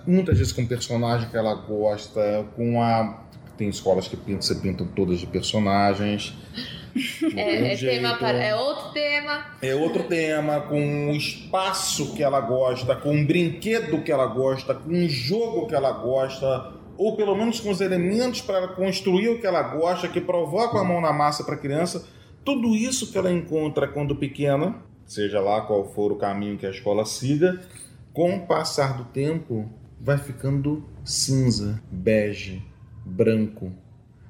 muitas 0.07 0.35
vezes 0.35 0.51
com 0.51 0.65
personagem 0.65 1.29
que 1.29 1.37
ela 1.37 1.53
gosta, 1.53 2.43
com 2.55 2.81
a. 2.81 3.23
Tem 3.55 3.69
escolas 3.69 4.07
que 4.07 4.17
pintam, 4.17 4.41
se 4.41 4.55
pintam 4.55 4.87
todas 4.87 5.19
de 5.19 5.27
personagens. 5.27 6.33
É, 7.36 7.73
é, 7.73 7.78
tema 7.78 8.15
para, 8.17 8.38
é 8.38 8.56
outro 8.56 8.91
tema. 8.91 9.45
É 9.62 9.75
outro 9.75 10.04
tema, 10.04 10.62
com 10.62 11.12
o 11.12 11.15
espaço 11.15 12.13
que 12.13 12.23
ela 12.23 12.41
gosta, 12.41 12.95
com 12.95 13.12
um 13.12 13.25
brinquedo 13.25 14.02
que 14.02 14.12
ela 14.12 14.25
gosta, 14.25 14.73
com 14.73 14.89
um 14.89 15.08
jogo 15.08 15.67
que 15.67 15.75
ela 15.75 15.91
gosta, 15.91 16.73
ou 16.97 17.15
pelo 17.15 17.36
menos 17.36 17.60
com 17.60 17.69
os 17.69 17.82
elementos 17.82 18.41
para 18.41 18.67
construir 18.69 19.30
o 19.30 19.39
que 19.39 19.47
ela 19.47 19.62
gosta, 19.62 20.08
que 20.08 20.19
provoca 20.19 20.80
a 20.80 20.84
mão 20.84 20.99
na 20.99 21.13
massa 21.13 21.43
para 21.43 21.56
a 21.56 21.60
criança. 21.60 22.06
Tudo 22.43 22.75
isso 22.75 23.12
que 23.12 23.17
ela 23.17 23.32
encontra 23.32 23.88
quando 23.88 24.15
pequena, 24.15 24.75
seja 25.06 25.39
lá 25.39 25.62
qual 25.62 25.86
for 25.86 26.12
o 26.12 26.17
caminho 26.17 26.58
que 26.58 26.65
a 26.65 26.71
escola 26.71 27.06
siga, 27.06 27.62
com 28.13 28.36
o 28.36 28.45
passar 28.47 28.97
do 28.97 29.06
tempo, 29.06 29.69
vai 29.99 30.17
ficando 30.17 30.84
cinza, 31.04 31.82
bege, 31.91 32.62
branco. 33.06 33.71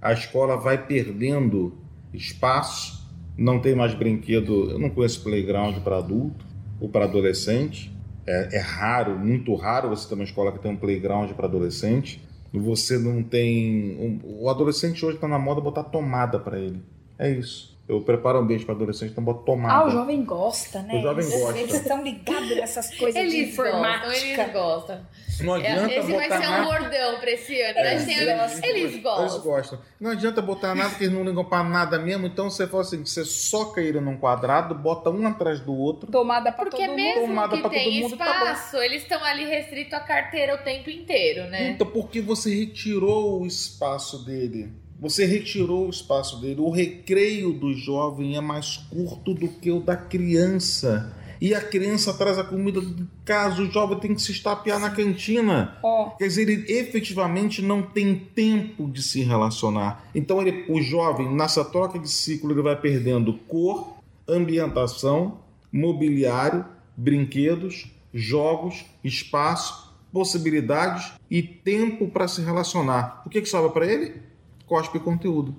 A 0.01 0.13
escola 0.13 0.57
vai 0.57 0.85
perdendo 0.85 1.77
espaço, 2.13 3.07
não 3.37 3.59
tem 3.59 3.75
mais 3.75 3.93
brinquedo. 3.93 4.71
Eu 4.71 4.79
não 4.79 4.89
conheço 4.89 5.23
playground 5.23 5.77
para 5.79 5.97
adulto 5.97 6.45
ou 6.79 6.89
para 6.89 7.05
adolescente. 7.05 7.91
É, 8.27 8.57
é 8.57 8.59
raro, 8.59 9.17
muito 9.17 9.53
raro 9.55 9.89
você 9.89 10.07
ter 10.07 10.15
uma 10.15 10.23
escola 10.23 10.51
que 10.51 10.59
tem 10.59 10.71
um 10.71 10.75
playground 10.77 11.31
para 11.31 11.47
adolescente. 11.47 12.21
Você 12.53 12.97
não 12.97 13.21
tem. 13.23 13.95
um- 13.99 14.19
o 14.43 14.49
adolescente 14.49 15.05
hoje 15.05 15.15
está 15.15 15.27
na 15.27 15.37
moda 15.39 15.61
botar 15.61 15.83
tomada 15.83 16.39
para 16.39 16.59
ele. 16.59 16.81
É 17.17 17.29
isso. 17.29 17.77
Eu 17.89 18.01
preparo 18.01 18.37
um 18.37 18.41
ambiente 18.43 18.63
para 18.65 18.75
adolescente, 18.75 19.09
então 19.13 19.23
boto 19.23 19.43
tomada. 19.43 19.73
Ah, 19.73 19.87
o 19.87 19.89
jovem 19.89 20.23
gosta, 20.23 20.83
né? 20.83 20.99
O 20.99 21.01
jovem 21.01 21.25
Eles- 21.25 21.39
gosta. 21.41 21.59
Eles 21.59 21.73
estão 21.73 22.03
ligados 22.03 22.55
nessas 22.55 22.95
coisas 22.95 23.15
de 23.15 23.35
Eles 23.37 23.55
gostam, 23.55 23.65
informática. 23.65 24.41
eles 24.43 24.53
gostam. 24.53 24.99
Não 25.41 25.55
É, 25.55 25.59
adianta 25.71 25.93
esse 25.95 26.11
vai 26.11 26.29
botar 26.29 26.41
ser 26.41 26.47
um 26.47 26.51
nada. 26.51 26.65
bordão 26.65 27.19
pra 27.19 27.31
esse 27.31 27.61
ano. 27.61 27.79
Eles 27.79 28.07
Eles, 28.07 28.25
gostam. 28.37 28.69
eles 28.69 28.83
Eles 28.91 29.01
gostam. 29.03 29.41
gostam. 29.41 29.79
Não 29.99 30.11
adianta 30.11 30.41
botar 30.41 30.75
nada 30.75 30.93
que 30.93 31.03
eles 31.05 31.15
não 31.15 31.23
ligam 31.23 31.43
pra 31.45 31.63
nada 31.63 31.97
mesmo. 31.97 32.27
Então 32.27 32.47
você 32.51 32.67
fala 32.67 32.83
assim: 32.83 33.03
você 33.03 33.25
soca 33.25 33.81
ele 33.81 33.99
num 33.99 34.17
quadrado, 34.17 34.75
bota 34.75 35.09
um 35.09 35.25
atrás 35.25 35.59
do 35.59 35.73
outro. 35.73 36.11
Tomada 36.11 36.51
pra 36.51 36.65
Porque 36.65 36.85
todo 36.85 36.95
mesmo 36.95 37.21
Tomada 37.21 37.55
que 37.55 37.61
pra 37.61 37.69
todo 37.71 37.79
tem 37.79 38.01
mundo, 38.03 38.17
tá 38.17 38.25
espaço, 38.25 38.77
eles 38.77 39.01
estão 39.01 39.23
ali 39.23 39.45
restrito 39.45 39.95
à 39.95 39.99
carteira 39.99 40.53
o 40.53 40.57
tempo 40.59 40.91
inteiro, 40.91 41.49
né? 41.49 41.71
Então, 41.71 41.87
porque 41.87 42.21
você 42.21 42.53
retirou 42.53 43.41
o 43.41 43.47
espaço 43.47 44.23
dele. 44.23 44.71
Você 44.99 45.25
retirou 45.25 45.87
o 45.87 45.89
espaço 45.89 46.41
dele. 46.41 46.59
O 46.59 46.69
recreio 46.69 47.53
do 47.53 47.73
jovem 47.73 48.35
é 48.35 48.41
mais 48.41 48.77
curto 48.77 49.33
do 49.33 49.47
que 49.47 49.71
o 49.71 49.79
da 49.79 49.95
criança. 49.95 51.15
E 51.41 51.55
a 51.55 51.61
criança 51.61 52.13
traz 52.13 52.37
a 52.37 52.43
comida 52.43 52.81
de 52.81 53.07
casa, 53.23 53.61
o 53.61 53.71
jovem 53.71 53.97
tem 53.97 54.13
que 54.13 54.21
se 54.21 54.33
estapear 54.33 54.77
na 54.77 54.89
cantina. 54.89 55.77
Ó, 55.81 56.09
Quer 56.17 56.27
dizer, 56.27 56.49
ele 56.49 56.65
efetivamente 56.69 57.61
não 57.61 57.81
tem 57.81 58.13
tempo 58.13 58.89
de 58.89 59.01
se 59.01 59.21
relacionar. 59.21 60.09
Então, 60.13 60.41
ele, 60.41 60.65
o 60.67 60.81
jovem, 60.81 61.33
nessa 61.33 61.63
troca 61.63 61.97
de 61.97 62.09
ciclo, 62.09 62.51
ele 62.51 62.61
vai 62.61 62.75
perdendo 62.75 63.33
cor, 63.47 63.95
ambientação, 64.27 65.39
mobiliário, 65.71 66.65
brinquedos, 66.97 67.87
jogos, 68.13 68.85
espaço, 69.01 69.93
possibilidades 70.11 71.13
e 71.31 71.41
tempo 71.41 72.09
para 72.09 72.27
se 72.27 72.41
relacionar. 72.41 73.21
O 73.25 73.29
que, 73.29 73.41
que 73.41 73.47
sobra 73.47 73.69
para 73.69 73.85
ele? 73.85 74.28
Cospe 74.69 74.99
conteúdo. 74.99 75.55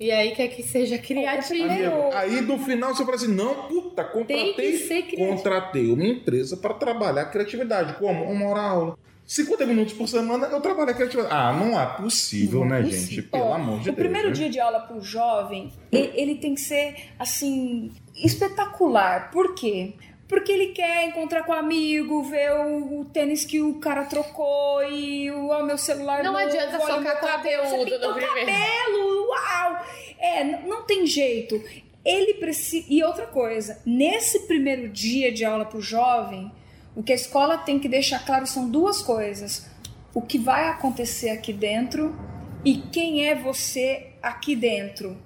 E 0.00 0.10
aí 0.10 0.32
quer 0.34 0.48
que 0.48 0.62
seja 0.62 0.98
criativo. 0.98 1.64
Amigo, 1.64 2.10
aí 2.14 2.40
no 2.40 2.58
final 2.58 2.94
você 2.94 3.04
fala 3.04 3.16
assim: 3.16 3.28
não, 3.34 3.54
puta, 3.68 4.02
Tem 4.04 4.12
contratei, 4.12 4.72
que 4.72 4.78
ser 4.78 5.02
criativo. 5.02 5.36
contratei 5.36 5.90
uma 5.92 6.04
empresa 6.04 6.56
para 6.56 6.74
trabalhar 6.74 7.22
a 7.22 7.26
criatividade. 7.26 7.94
Como? 7.98 8.24
Uma 8.24 8.48
hora 8.48 8.60
aula. 8.62 8.98
50 9.26 9.66
minutos 9.66 9.92
por 9.94 10.06
semana 10.06 10.46
eu 10.46 10.60
trabalho 10.60 10.90
a 10.90 10.94
criatividade. 10.94 11.34
Ah, 11.34 11.52
não 11.52 11.78
é 11.80 11.84
possível, 11.96 12.60
Não 12.60 12.68
né, 12.68 12.80
é 12.80 12.84
gente? 12.84 12.94
possível. 12.94 13.30
Pelo 13.32 13.44
Ó, 13.46 13.54
amor 13.54 13.74
de 13.80 13.80
o 13.80 13.84
Deus. 13.92 13.96
primeiro 13.96 14.28
né? 14.28 14.34
dia 14.34 14.48
de 14.50 14.60
aula 14.60 14.80
pro 14.80 15.00
jovem, 15.00 15.72
e- 15.90 16.10
ele 16.14 16.36
tem 16.36 16.54
que 16.54 16.60
ser, 16.60 16.94
assim, 17.18 17.90
espetacular. 18.14 19.30
Por 19.32 19.54
quê? 19.54 19.94
Porque 20.28 20.50
ele 20.50 20.68
quer 20.68 21.04
encontrar 21.06 21.44
com 21.44 21.52
o 21.52 21.54
amigo, 21.54 22.22
ver 22.24 22.52
o, 22.52 23.00
o 23.00 23.04
tênis 23.04 23.44
que 23.44 23.60
o 23.60 23.74
cara 23.74 24.04
trocou 24.04 24.82
e 24.82 25.30
o 25.30 25.48
ó, 25.50 25.62
meu 25.62 25.78
celular 25.78 26.22
Não 26.22 26.32
novo, 26.32 26.44
adianta 26.44 26.82
olha 26.82 26.96
o 26.96 27.00
meu 27.00 27.16
cabelo, 27.16 27.62
conteúdo 27.62 28.06
no 28.06 28.10
o 28.10 28.14
primeiro. 28.14 28.50
cabelo, 28.50 29.28
uau! 29.28 29.86
É, 30.18 30.44
não 30.66 30.82
tem 30.82 31.06
jeito. 31.06 31.62
Ele 32.04 32.34
precisa. 32.34 32.86
E 32.88 33.02
outra 33.04 33.26
coisa, 33.26 33.80
nesse 33.86 34.46
primeiro 34.46 34.88
dia 34.88 35.30
de 35.32 35.44
aula 35.44 35.64
pro 35.64 35.80
jovem, 35.80 36.50
o 36.94 37.02
que 37.02 37.12
a 37.12 37.16
escola 37.16 37.58
tem 37.58 37.78
que 37.78 37.88
deixar 37.88 38.24
claro 38.24 38.46
são 38.46 38.68
duas 38.68 39.02
coisas: 39.02 39.68
o 40.12 40.22
que 40.22 40.38
vai 40.38 40.68
acontecer 40.68 41.30
aqui 41.30 41.52
dentro 41.52 42.16
e 42.64 42.78
quem 42.78 43.28
é 43.28 43.34
você 43.34 44.08
aqui 44.22 44.56
dentro. 44.56 45.16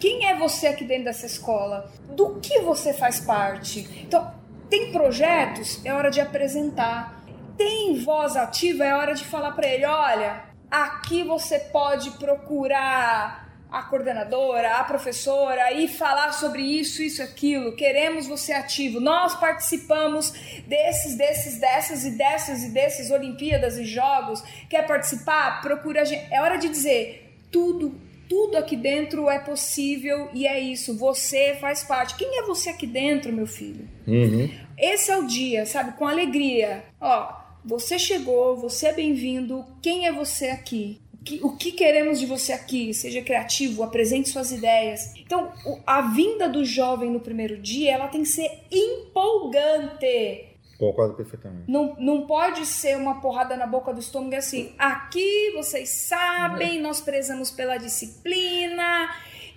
Quem 0.00 0.26
é 0.26 0.34
você 0.36 0.68
aqui 0.68 0.84
dentro 0.84 1.04
dessa 1.04 1.26
escola? 1.26 1.90
Do 2.10 2.40
que 2.40 2.60
você 2.60 2.94
faz 2.94 3.20
parte? 3.20 3.80
Então, 4.02 4.32
tem 4.70 4.90
projetos, 4.90 5.84
é 5.84 5.92
hora 5.92 6.10
de 6.10 6.20
apresentar. 6.20 7.22
Tem 7.56 7.98
voz 8.02 8.36
ativa, 8.36 8.84
é 8.84 8.94
hora 8.94 9.14
de 9.14 9.24
falar 9.24 9.52
para 9.52 9.66
ele: 9.66 9.86
olha, 9.86 10.42
aqui 10.70 11.22
você 11.22 11.58
pode 11.58 12.10
procurar 12.12 13.46
a 13.70 13.82
coordenadora, 13.82 14.76
a 14.76 14.84
professora 14.84 15.72
e 15.72 15.88
falar 15.88 16.32
sobre 16.32 16.62
isso, 16.62 17.02
isso, 17.02 17.22
aquilo. 17.22 17.74
Queremos 17.76 18.26
você 18.26 18.52
ativo. 18.52 19.00
Nós 19.00 19.34
participamos 19.34 20.32
desses, 20.66 21.16
desses, 21.16 21.60
dessas 21.60 22.04
e 22.04 22.10
dessas 22.12 22.62
e 22.62 22.70
desses 22.70 23.10
Olimpíadas 23.10 23.76
e 23.76 23.84
Jogos. 23.84 24.42
Quer 24.70 24.86
participar? 24.86 25.60
Procura 25.60 26.02
a 26.02 26.04
gente. 26.04 26.32
É 26.32 26.40
hora 26.40 26.56
de 26.56 26.68
dizer 26.68 27.38
tudo. 27.50 28.05
Tudo 28.28 28.56
aqui 28.56 28.76
dentro 28.76 29.28
é 29.30 29.38
possível 29.38 30.28
e 30.32 30.46
é 30.46 30.58
isso. 30.58 30.96
Você 30.98 31.56
faz 31.60 31.82
parte. 31.84 32.16
Quem 32.16 32.38
é 32.38 32.42
você 32.42 32.70
aqui 32.70 32.86
dentro, 32.86 33.32
meu 33.32 33.46
filho? 33.46 33.88
Uhum. 34.06 34.50
Esse 34.78 35.10
é 35.10 35.16
o 35.16 35.26
dia, 35.26 35.64
sabe? 35.66 35.96
Com 35.96 36.06
alegria. 36.06 36.84
Ó, 37.00 37.46
Você 37.64 37.98
chegou, 37.98 38.56
você 38.56 38.86
é 38.88 38.92
bem-vindo. 38.92 39.64
Quem 39.82 40.06
é 40.06 40.12
você 40.12 40.46
aqui? 40.46 41.00
O 41.42 41.56
que, 41.56 41.72
queremos 41.72 42.20
de 42.20 42.26
você 42.26 42.52
aqui? 42.52 42.94
Seja 42.94 43.20
criativo, 43.20 43.82
apresente 43.82 44.28
suas 44.28 44.52
ideias. 44.52 45.12
Então, 45.16 45.52
a 45.84 46.02
vinda 46.02 46.48
do 46.48 46.64
jovem 46.64 47.10
no 47.10 47.18
primeiro 47.18 47.60
dia, 47.60 47.94
ela 47.94 48.06
tem 48.06 48.22
que 48.22 48.28
ser 48.28 48.48
empolgante. 48.70 50.55
Concordo 50.78 51.14
perfeitamente. 51.14 51.70
Não, 51.70 51.96
não 51.98 52.26
pode 52.26 52.66
ser 52.66 52.96
uma 52.96 53.20
porrada 53.20 53.56
na 53.56 53.66
boca 53.66 53.92
do 53.92 54.00
estômago 54.00 54.34
e 54.34 54.36
assim. 54.36 54.74
Aqui 54.78 55.52
vocês 55.54 55.88
sabem, 55.88 56.80
nós 56.80 57.00
prezamos 57.00 57.50
pela 57.50 57.78
disciplina, 57.78 59.08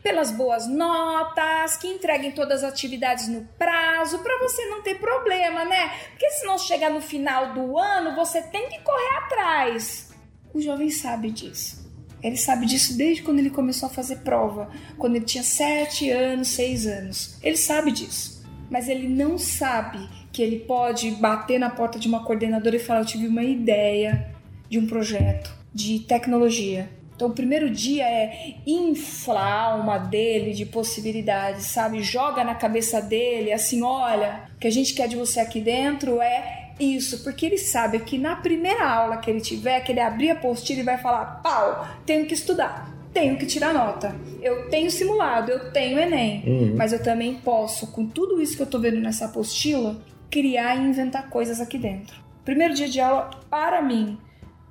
pelas 0.01 0.31
boas 0.31 0.65
notas, 0.67 1.75
que 1.77 1.87
entreguem 1.87 2.31
todas 2.31 2.63
as 2.63 2.71
atividades 2.71 3.27
no 3.27 3.43
prazo, 3.57 4.19
para 4.19 4.39
você 4.39 4.65
não 4.67 4.81
ter 4.81 4.95
problema, 4.99 5.65
né? 5.65 5.91
Porque 6.11 6.29
se 6.31 6.45
não 6.45 6.57
chegar 6.57 6.89
no 6.89 7.01
final 7.01 7.53
do 7.53 7.77
ano, 7.77 8.15
você 8.15 8.41
tem 8.41 8.69
que 8.69 8.79
correr 8.79 9.17
atrás. 9.17 10.13
O 10.53 10.61
jovem 10.61 10.89
sabe 10.89 11.31
disso. 11.31 11.79
Ele 12.23 12.37
sabe 12.37 12.65
disso 12.65 12.97
desde 12.97 13.23
quando 13.23 13.39
ele 13.39 13.49
começou 13.49 13.87
a 13.87 13.91
fazer 13.91 14.17
prova, 14.17 14.69
quando 14.97 15.15
ele 15.15 15.25
tinha 15.25 15.43
7 15.43 16.09
anos, 16.09 16.49
6 16.49 16.87
anos. 16.87 17.37
Ele 17.41 17.55
sabe 17.55 17.91
disso. 17.91 18.38
Mas 18.69 18.87
ele 18.87 19.07
não 19.07 19.37
sabe 19.37 20.07
que 20.31 20.41
ele 20.41 20.59
pode 20.59 21.11
bater 21.11 21.59
na 21.59 21.69
porta 21.69 21.97
de 21.97 22.07
uma 22.07 22.23
coordenadora 22.23 22.75
e 22.75 22.79
falar: 22.79 23.01
Eu 23.01 23.05
tive 23.05 23.27
uma 23.27 23.43
ideia 23.43 24.33
de 24.69 24.77
um 24.77 24.85
projeto 24.85 25.51
de 25.73 25.99
tecnologia. 25.99 26.89
Então, 27.15 27.27
o 27.27 27.33
primeiro 27.33 27.69
dia 27.69 28.05
é 28.05 28.53
inflar 28.65 29.43
a 29.45 29.61
alma 29.73 29.97
dele 29.97 30.53
de 30.53 30.65
possibilidades, 30.65 31.65
sabe? 31.65 32.01
Joga 32.01 32.45
na 32.45 32.55
cabeça 32.55 33.01
dele 33.01 33.51
assim: 33.51 33.81
olha, 33.81 34.43
o 34.55 34.59
que 34.59 34.67
a 34.67 34.71
gente 34.71 34.93
quer 34.93 35.07
de 35.09 35.17
você 35.17 35.41
aqui 35.41 35.59
dentro 35.59 36.21
é 36.21 36.71
isso, 36.79 37.21
porque 37.21 37.45
ele 37.45 37.57
sabe 37.57 37.99
que 37.99 38.17
na 38.17 38.37
primeira 38.37 38.89
aula 38.89 39.17
que 39.17 39.29
ele 39.29 39.41
tiver, 39.41 39.81
que 39.81 39.91
ele 39.91 39.99
abrir 39.99 40.29
a 40.29 40.33
apostila 40.33 40.79
e 40.79 40.83
vai 40.83 40.97
falar: 40.97 41.41
pau, 41.43 41.85
tenho 42.05 42.25
que 42.25 42.33
estudar, 42.33 42.89
tenho 43.13 43.37
que 43.37 43.45
tirar 43.45 43.73
nota, 43.73 44.15
eu 44.41 44.69
tenho 44.69 44.89
simulado, 44.91 45.51
eu 45.51 45.71
tenho 45.71 45.99
Enem, 45.99 46.43
Uhum. 46.45 46.75
mas 46.77 46.93
eu 46.93 47.01
também 47.01 47.35
posso, 47.35 47.87
com 47.87 48.05
tudo 48.05 48.41
isso 48.41 48.55
que 48.55 48.61
eu 48.61 48.67
tô 48.67 48.79
vendo 48.79 48.99
nessa 48.99 49.25
apostila, 49.25 49.97
criar 50.29 50.75
e 50.75 50.87
inventar 50.87 51.29
coisas 51.29 51.59
aqui 51.59 51.77
dentro. 51.77 52.15
Primeiro 52.45 52.73
dia 52.73 52.87
de 52.87 52.99
aula, 52.99 53.29
para 53.49 53.81
mim, 53.81 54.17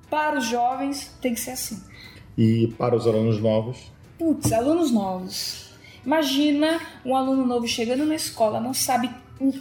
para 0.08 0.38
os 0.38 0.44
jovens, 0.46 1.16
tem 1.20 1.34
que 1.34 1.40
ser 1.40 1.50
assim. 1.52 1.82
E 2.36 2.68
para 2.78 2.94
os 2.96 3.06
alunos 3.06 3.40
novos, 3.40 3.90
Putz, 4.18 4.52
alunos 4.52 4.90
novos. 4.90 5.68
Imagina 6.04 6.80
um 7.04 7.14
aluno 7.16 7.44
novo 7.46 7.68
chegando 7.68 8.04
na 8.06 8.14
escola, 8.16 8.60
não 8.60 8.72
sabe 8.74 9.10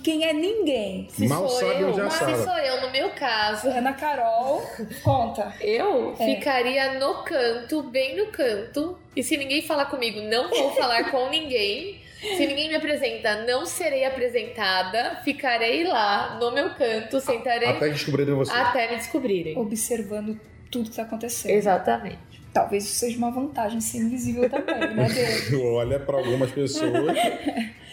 quem 0.04 0.26
é 0.26 0.34
ninguém. 0.34 1.08
Se 1.12 1.28
Mal 1.28 1.48
sou 1.48 1.60
sabe 1.70 1.82
eu, 1.82 1.90
onde 1.90 2.00
é 2.00 2.02
a 2.02 2.06
mas 2.06 2.14
sala. 2.14 2.38
se 2.38 2.44
sou 2.44 2.58
eu, 2.58 2.82
no 2.82 2.92
meu 2.92 3.10
caso, 3.12 3.68
Ana 3.70 3.94
Carol, 3.94 4.64
conta. 5.04 5.54
eu 5.62 6.16
É. 6.20 6.36
ficaria 6.36 7.00
no 7.00 7.24
canto, 7.24 7.84
bem 7.84 8.16
no 8.18 8.28
canto. 8.28 8.98
E 9.16 9.24
se 9.24 9.38
ninguém 9.38 9.62
falar 9.62 9.86
comigo, 9.86 10.22
não 10.22 10.50
vou 10.50 10.72
falar 10.76 11.12
com 11.12 11.30
ninguém. 11.32 12.02
Se 12.20 12.48
ninguém 12.48 12.68
me 12.70 12.76
apresenta, 12.76 13.46
não 13.46 13.64
serei 13.66 14.04
apresentada. 14.04 15.22
Ficarei 15.24 15.84
lá 15.84 16.38
no 16.40 16.52
meu 16.52 16.72
canto, 16.74 17.22
sentarei 17.22 17.70
até 17.70 17.90
descobrirem 17.90 18.34
você. 18.34 18.52
até 18.52 18.90
me 18.90 18.96
descobrirem. 18.98 19.56
Observando 19.58 20.40
tudo 20.72 20.90
que 20.90 20.96
tá 20.96 21.04
acontecendo. 21.04 21.52
Exatamente. 21.52 22.18
Talvez 22.52 22.86
isso 22.86 22.96
seja 22.96 23.18
uma 23.20 23.30
vantagem 23.30 23.80
ser 23.80 24.00
invisível 24.00 24.50
também, 24.50 24.96
né, 24.96 25.08
Deus? 25.14 25.62
Olha, 25.64 26.00
para 26.00 26.18
algumas 26.18 26.50
pessoas. 26.52 26.92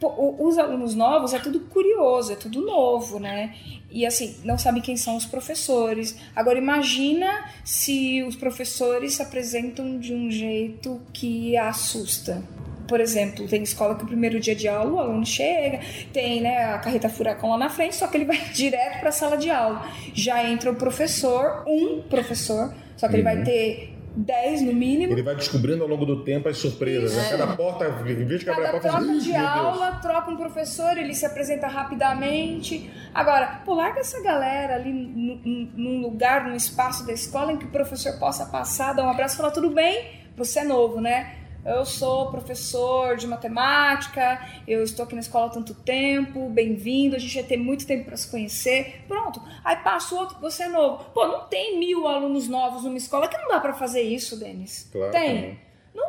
Os 0.00 0.58
alunos 0.58 0.94
novos 0.94 1.32
é 1.32 1.38
tudo 1.38 1.60
curioso, 1.60 2.32
é 2.32 2.36
tudo 2.36 2.60
novo, 2.60 3.18
né? 3.18 3.54
E 3.90 4.04
assim, 4.04 4.36
não 4.44 4.58
sabem 4.58 4.82
quem 4.82 4.96
são 4.96 5.16
os 5.16 5.24
professores. 5.24 6.16
Agora 6.34 6.58
imagina 6.58 7.46
se 7.64 8.22
os 8.22 8.36
professores 8.36 9.14
se 9.14 9.22
apresentam 9.22 9.98
de 9.98 10.12
um 10.12 10.30
jeito 10.30 11.00
que 11.14 11.56
assusta. 11.56 12.42
Por 12.86 13.00
exemplo, 13.00 13.48
tem 13.48 13.62
escola 13.62 13.96
que 13.96 14.04
o 14.04 14.06
primeiro 14.06 14.38
dia 14.38 14.54
de 14.54 14.68
aula 14.68 14.92
o 14.92 14.98
aluno 15.00 15.24
chega, 15.26 15.80
tem 16.12 16.40
né, 16.40 16.66
a 16.66 16.78
carreta 16.78 17.08
furacão 17.08 17.50
lá 17.50 17.58
na 17.58 17.70
frente, 17.70 17.96
só 17.96 18.06
que 18.06 18.16
ele 18.16 18.26
vai 18.26 18.38
direto 18.52 19.00
para 19.00 19.08
a 19.08 19.12
sala 19.12 19.36
de 19.36 19.50
aula. 19.50 19.90
Já 20.14 20.48
entra 20.48 20.70
o 20.70 20.76
professor, 20.76 21.64
um 21.66 22.02
professor, 22.02 22.72
só 22.96 23.08
que 23.08 23.16
ele 23.16 23.22
vai 23.22 23.42
ter 23.42 23.95
10 24.16 24.62
no 24.62 24.72
mínimo. 24.72 25.12
Ele 25.12 25.22
vai 25.22 25.36
descobrindo 25.36 25.82
ao 25.82 25.88
longo 25.88 26.06
do 26.06 26.24
tempo 26.24 26.48
as 26.48 26.56
surpresas. 26.56 27.16
A 27.18 27.36
cada 27.36 27.56
porta, 27.56 27.84
em 28.08 28.24
vez 28.24 28.40
de 28.40 28.50
abrir 28.50 28.66
a 28.66 28.70
porta, 28.70 28.88
troca 28.88 29.04
"Ih, 29.04 29.18
de 29.18 29.28
meu 29.28 29.40
Deus." 29.40 29.46
aula, 29.46 29.92
troca 30.02 30.30
um 30.30 30.36
professor, 30.36 30.96
ele 30.96 31.14
se 31.14 31.26
apresenta 31.26 31.66
rapidamente. 31.66 32.90
Agora, 33.14 33.60
pô, 33.64 33.74
larga 33.74 34.00
essa 34.00 34.22
galera 34.22 34.76
ali 34.76 34.92
num 34.92 36.00
lugar, 36.00 36.48
num 36.48 36.56
espaço 36.56 37.06
da 37.06 37.12
escola 37.12 37.52
em 37.52 37.56
que 37.58 37.66
o 37.66 37.70
professor 37.70 38.18
possa 38.18 38.46
passar, 38.46 38.94
dar 38.94 39.04
um 39.04 39.10
abraço 39.10 39.34
e 39.34 39.36
falar: 39.36 39.50
tudo 39.50 39.70
bem, 39.70 40.08
você 40.36 40.60
é 40.60 40.64
novo, 40.64 41.00
né? 41.00 41.45
Eu 41.66 41.84
sou 41.84 42.30
professor 42.30 43.16
de 43.16 43.26
matemática, 43.26 44.40
eu 44.68 44.84
estou 44.84 45.04
aqui 45.04 45.16
na 45.16 45.20
escola 45.20 45.46
há 45.46 45.50
tanto 45.50 45.74
tempo, 45.74 46.48
bem-vindo, 46.48 47.16
a 47.16 47.18
gente 47.18 47.34
vai 47.34 47.42
ter 47.42 47.56
muito 47.56 47.84
tempo 47.84 48.04
para 48.04 48.16
se 48.16 48.30
conhecer. 48.30 49.02
Pronto. 49.08 49.42
Aí 49.64 49.74
passa 49.76 50.14
o 50.14 50.18
outro, 50.18 50.38
você 50.40 50.62
é 50.62 50.68
novo. 50.68 51.04
Pô, 51.12 51.26
não 51.26 51.40
tem 51.48 51.76
mil 51.76 52.06
alunos 52.06 52.46
novos 52.46 52.84
numa 52.84 52.96
escola 52.96 53.26
que 53.26 53.36
não 53.36 53.48
dá 53.48 53.58
para 53.58 53.74
fazer 53.74 54.02
isso, 54.02 54.38
Denis. 54.38 54.88
Claro 54.92 55.10
tem? 55.10 55.58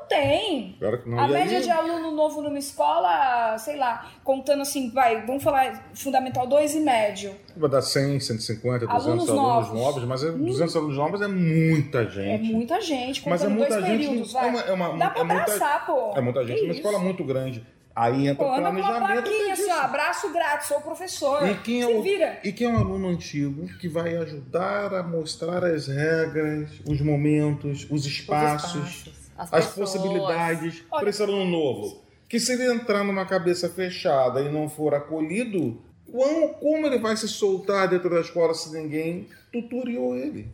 Tem. 0.08 0.76
Claro 0.80 1.02
que 1.02 1.10
não. 1.10 1.20
A 1.20 1.24
E 1.30 1.36
aí- 1.36 1.43
média 1.43 1.62
de 1.62 1.70
aluno 1.70 2.12
novo 2.12 2.41
numa 2.41 2.58
escola, 2.60 3.58
sei 3.58 3.76
lá, 3.78 4.10
contando 4.24 4.62
assim, 4.62 4.89
vai, 4.91 5.26
vamos 5.26 5.43
falar 5.43 5.89
Fundamental 5.93 6.48
2 6.48 6.76
e 6.76 6.80
médio. 6.80 7.36
Vai 7.56 7.70
dar 7.70 7.82
100, 7.82 8.20
150, 8.20 8.86
200 8.88 9.06
Alunos 9.08 9.30
alunos, 9.30 9.43
novos. 9.70 9.74
novos, 9.74 10.04
mas 10.06 10.24
é, 10.24 10.32
200 10.32 10.76
alunos 10.76 10.98
novos 10.98 11.22
é 11.22 11.28
muita 11.28 12.00
É 12.00 12.08
gente. 12.10 12.52
muita 12.54 12.82
gente, 12.82 13.28
Mas 13.28 13.43
é 13.43 13.48
muita 13.48 13.70
dois 13.80 13.86
gente. 13.86 14.08
períodos, 14.08 14.30
é 14.36 14.39
vai. 14.39 14.50
uma, 14.50 14.60
é 14.62 14.72
uma- 14.74 14.98
Dá 14.98 15.10
pra 15.10 15.22
é 15.22 15.24
muita, 15.24 15.41
abraçar, 15.43 15.86
pô. 15.86 16.13
é 16.15 16.22
muita 16.22 16.46
gente 16.46 16.60
Que 16.60 16.65
isso? 16.65 16.76
escola 16.76 17.00
muito 17.00 17.24
grande. 17.24 17.65
Aí 17.96 18.28
entra 18.28 18.46
Pô, 18.46 18.52
o 18.52 18.60
uma 18.60 18.70
planejamento. 18.70 19.24
plaquinha 19.24 19.54
assim, 19.54 19.72
abraço 19.72 20.32
grátis, 20.32 20.67
sou 20.67 20.78
o 20.78 20.82
professor. 20.82 21.50
E 21.50 21.56
quem, 21.56 21.82
é 21.82 21.88
o, 21.88 22.04
vira. 22.04 22.38
e 22.43 22.52
quem 22.52 22.67
é 22.67 22.70
um 22.70 22.78
aluno 22.78 23.08
antigo 23.08 23.65
que 23.80 23.88
vai 23.89 24.15
ajudar 24.17 24.93
a 24.93 25.02
mostrar 25.02 25.63
as 25.63 25.88
regras, 25.88 26.70
os 26.88 27.02
momentos, 27.02 27.86
os 27.86 27.91
Os 27.91 28.06
espaços, 28.06 28.76
espaços, 28.76 29.17
as, 29.38 29.54
as 29.54 29.73
possibilidades 29.73 30.84
Olha- 30.91 31.00
para 31.02 31.10
esse 31.10 31.21
aluno 31.21 31.45
novo? 31.45 32.02
Que 32.28 32.39
se 32.39 32.52
ele 32.54 32.71
entrar 32.71 33.04
numa 33.04 33.26
cabeça 33.26 33.69
fechada 33.69 34.41
e 34.41 34.52
não 34.52 34.67
for 34.67 34.93
acolhido, 34.93 35.82
como, 36.12 36.50
como 36.56 36.86
ele 36.88 37.00
vai 37.00 37.15
se 37.15 37.28
soltar 37.28 37.88
dentro 37.88 38.10
da 38.10 38.19
escola 38.19 38.54
se 38.54 38.71
ninguém 38.78 39.28
tutoriou 39.52 40.15
ele? 40.15 40.50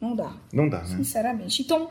Não 0.00 0.16
dá. 0.16 0.32
Não 0.52 0.68
dá, 0.68 0.78
né? 0.78 0.96
Sinceramente. 0.96 1.62
Então, 1.62 1.90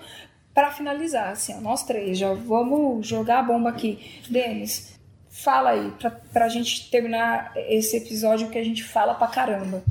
para 0.54 0.72
finalizar, 0.72 1.32
assim, 1.32 1.54
ó, 1.54 1.62
nós 1.62 1.84
três 1.84 2.18
já 2.18 2.34
vamos 2.34 3.08
jogar 3.08 3.40
a 3.40 3.44
bomba 3.44 3.70
aqui. 3.70 4.22
Denis, 4.30 5.00
fala 5.30 5.72
aí, 5.72 5.92
pra, 6.00 6.12
pra 6.12 6.50
gente 6.50 6.90
terminar 6.90 7.54
esse 7.56 7.98
episódio 7.98 8.50
que 8.50 8.58
a 8.58 8.64
gente 8.64 8.84
fala 8.84 9.16
pra 9.16 9.28
caramba. 9.28 9.84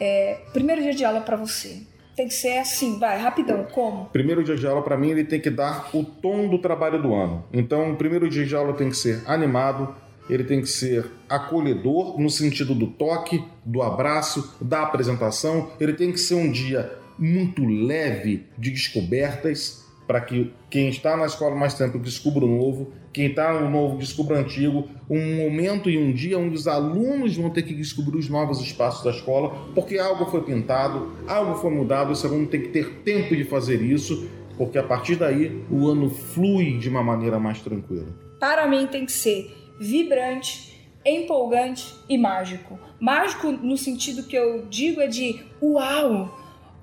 É, 0.00 0.38
primeiro 0.52 0.82
dia 0.82 0.94
de 0.94 1.04
aula 1.04 1.20
pra 1.20 1.36
você. 1.36 1.82
Tem 2.18 2.26
que 2.26 2.34
ser 2.34 2.58
assim, 2.58 2.98
vai, 2.98 3.16
rapidão. 3.16 3.62
Como? 3.70 4.06
Primeiro 4.06 4.42
dia 4.42 4.56
de 4.56 4.66
aula, 4.66 4.82
para 4.82 4.96
mim, 4.96 5.10
ele 5.10 5.22
tem 5.22 5.40
que 5.40 5.48
dar 5.48 5.88
o 5.94 6.02
tom 6.02 6.48
do 6.48 6.58
trabalho 6.58 7.00
do 7.00 7.14
ano. 7.14 7.44
Então, 7.52 7.92
o 7.92 7.96
primeiro 7.96 8.28
dia 8.28 8.44
de 8.44 8.56
aula 8.56 8.72
tem 8.72 8.88
que 8.88 8.96
ser 8.96 9.22
animado, 9.24 9.94
ele 10.28 10.42
tem 10.42 10.60
que 10.60 10.66
ser 10.66 11.06
acolhedor 11.28 12.18
no 12.20 12.28
sentido 12.28 12.74
do 12.74 12.88
toque, 12.88 13.44
do 13.64 13.80
abraço, 13.82 14.56
da 14.60 14.82
apresentação. 14.82 15.70
Ele 15.78 15.92
tem 15.92 16.10
que 16.10 16.18
ser 16.18 16.34
um 16.34 16.50
dia 16.50 16.92
muito 17.16 17.64
leve 17.64 18.46
de 18.58 18.72
descobertas 18.72 19.84
para 20.08 20.22
que 20.22 20.50
quem 20.70 20.88
está 20.88 21.18
na 21.18 21.26
escola 21.26 21.54
mais 21.54 21.74
tempo 21.74 21.98
descubra 21.98 22.46
o 22.46 22.48
novo, 22.48 22.90
quem 23.12 23.26
está 23.26 23.60
no 23.60 23.68
novo 23.68 23.98
descubra 23.98 24.36
o 24.36 24.40
antigo. 24.40 24.88
Um 25.08 25.36
momento 25.36 25.90
e 25.90 25.98
um 25.98 26.12
dia 26.12 26.38
onde 26.38 26.54
os 26.54 26.66
alunos 26.66 27.36
vão 27.36 27.50
ter 27.50 27.62
que 27.62 27.74
descobrir 27.74 28.16
os 28.16 28.28
novos 28.28 28.58
espaços 28.62 29.04
da 29.04 29.10
escola, 29.10 29.54
porque 29.74 29.98
algo 29.98 30.24
foi 30.24 30.42
pintado, 30.42 31.12
algo 31.28 31.56
foi 31.56 31.70
mudado, 31.70 32.12
esse 32.12 32.26
aluno 32.26 32.46
tem 32.46 32.62
que 32.62 32.68
ter 32.68 33.02
tempo 33.04 33.36
de 33.36 33.44
fazer 33.44 33.82
isso, 33.82 34.26
porque 34.56 34.78
a 34.78 34.82
partir 34.82 35.16
daí 35.16 35.62
o 35.70 35.86
ano 35.86 36.08
flui 36.08 36.78
de 36.78 36.88
uma 36.88 37.02
maneira 37.02 37.38
mais 37.38 37.60
tranquila. 37.60 38.06
Para 38.40 38.66
mim 38.66 38.86
tem 38.86 39.04
que 39.04 39.12
ser 39.12 39.54
vibrante, 39.78 40.80
empolgante 41.04 41.94
e 42.08 42.16
mágico. 42.16 42.78
Mágico 42.98 43.52
no 43.52 43.76
sentido 43.76 44.22
que 44.22 44.36
eu 44.36 44.64
digo 44.70 45.02
é 45.02 45.06
de 45.06 45.44
uau, 45.62 46.34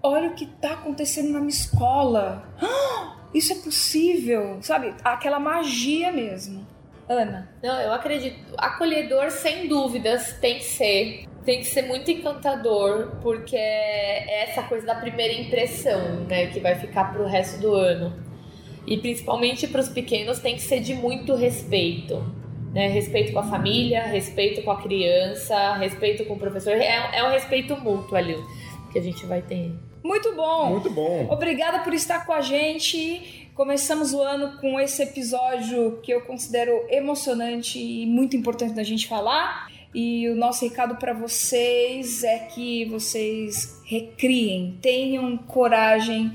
olha 0.08 0.30
o 0.30 0.34
que 0.36 0.46
está 0.46 0.74
acontecendo 0.74 1.32
na 1.32 1.40
minha 1.40 1.50
escola. 1.50 2.48
Ah, 2.62 3.18
isso 3.34 3.52
é 3.52 3.56
possível, 3.56 4.58
sabe? 4.62 4.94
Aquela 5.04 5.40
magia 5.40 6.12
mesmo. 6.12 6.66
Ana, 7.08 7.50
Não, 7.62 7.80
eu 7.82 7.94
acredito. 7.94 8.38
Acolhedor, 8.58 9.30
sem 9.30 9.68
dúvidas, 9.68 10.34
tem 10.42 10.56
que 10.58 10.64
ser. 10.64 11.26
Tem 11.46 11.60
que 11.60 11.66
ser 11.66 11.84
muito 11.84 12.10
encantador, 12.10 13.18
porque 13.22 13.56
é 13.56 14.50
essa 14.50 14.64
coisa 14.64 14.88
da 14.88 14.96
primeira 14.96 15.32
impressão, 15.34 16.22
né, 16.28 16.48
que 16.48 16.60
vai 16.60 16.74
ficar 16.74 17.14
pro 17.14 17.28
resto 17.28 17.62
do 17.62 17.74
ano. 17.76 18.12
E 18.88 18.98
principalmente 18.98 19.68
para 19.68 19.82
os 19.82 19.90
pequenos 19.90 20.40
tem 20.40 20.56
que 20.56 20.62
ser 20.64 20.80
de 20.80 20.96
muito 20.96 21.36
respeito. 21.36 22.16
né? 22.74 22.88
Respeito 22.88 23.32
com 23.32 23.40
a 23.40 23.44
família, 23.44 24.04
respeito 24.04 24.62
com 24.64 24.72
a 24.72 24.82
criança, 24.82 25.76
respeito 25.76 26.26
com 26.26 26.34
o 26.34 26.40
professor. 26.40 26.74
É, 26.74 27.18
é 27.20 27.24
um 27.24 27.30
respeito 27.30 27.78
mútuo 27.78 28.18
ali 28.18 28.36
que 28.92 28.98
a 29.00 29.02
gente 29.02 29.26
vai 29.28 29.42
ter. 29.42 29.72
Muito 30.06 30.36
bom. 30.36 30.70
Muito 30.70 30.90
bom. 30.92 31.28
Obrigada 31.32 31.80
por 31.80 31.92
estar 31.92 32.28
com 32.28 32.32
a 32.32 32.40
gente. 32.40 33.50
Começamos 33.56 34.14
o 34.14 34.22
ano 34.22 34.60
com 34.62 34.80
esse 34.80 35.02
episódio 35.02 36.00
que 36.04 36.12
eu 36.12 36.22
considero 36.22 36.86
emocionante 36.90 37.80
e 37.80 38.06
muito 38.06 38.38
importante 38.38 38.76
da 38.76 38.84
gente 38.84 39.08
falar. 39.08 39.68
E 39.96 40.30
o 40.30 40.36
nosso 40.36 40.64
recado 40.64 40.98
para 40.98 41.12
vocês 41.12 42.24
é 42.24 42.38
que 42.38 42.86
vocês 42.86 43.82
recriem, 43.84 44.78
tenham 44.80 45.38
coragem 45.38 46.32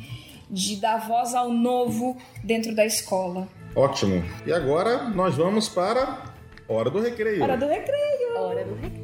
de 0.51 0.75
dar 0.77 1.07
voz 1.07 1.33
ao 1.33 1.53
novo 1.53 2.17
dentro 2.43 2.75
da 2.75 2.85
escola. 2.85 3.47
Ótimo. 3.77 4.25
E 4.45 4.53
agora 4.53 5.05
nós 5.11 5.37
vamos 5.37 5.69
para 5.69 6.25
Hora 6.67 6.91
do 6.91 7.01
Recreio. 7.01 7.41
Hora 7.41 7.57
do 7.57 7.67
recreio. 7.67 8.37
Hora 8.37 8.65
do 8.65 8.75
recreio. 8.75 9.00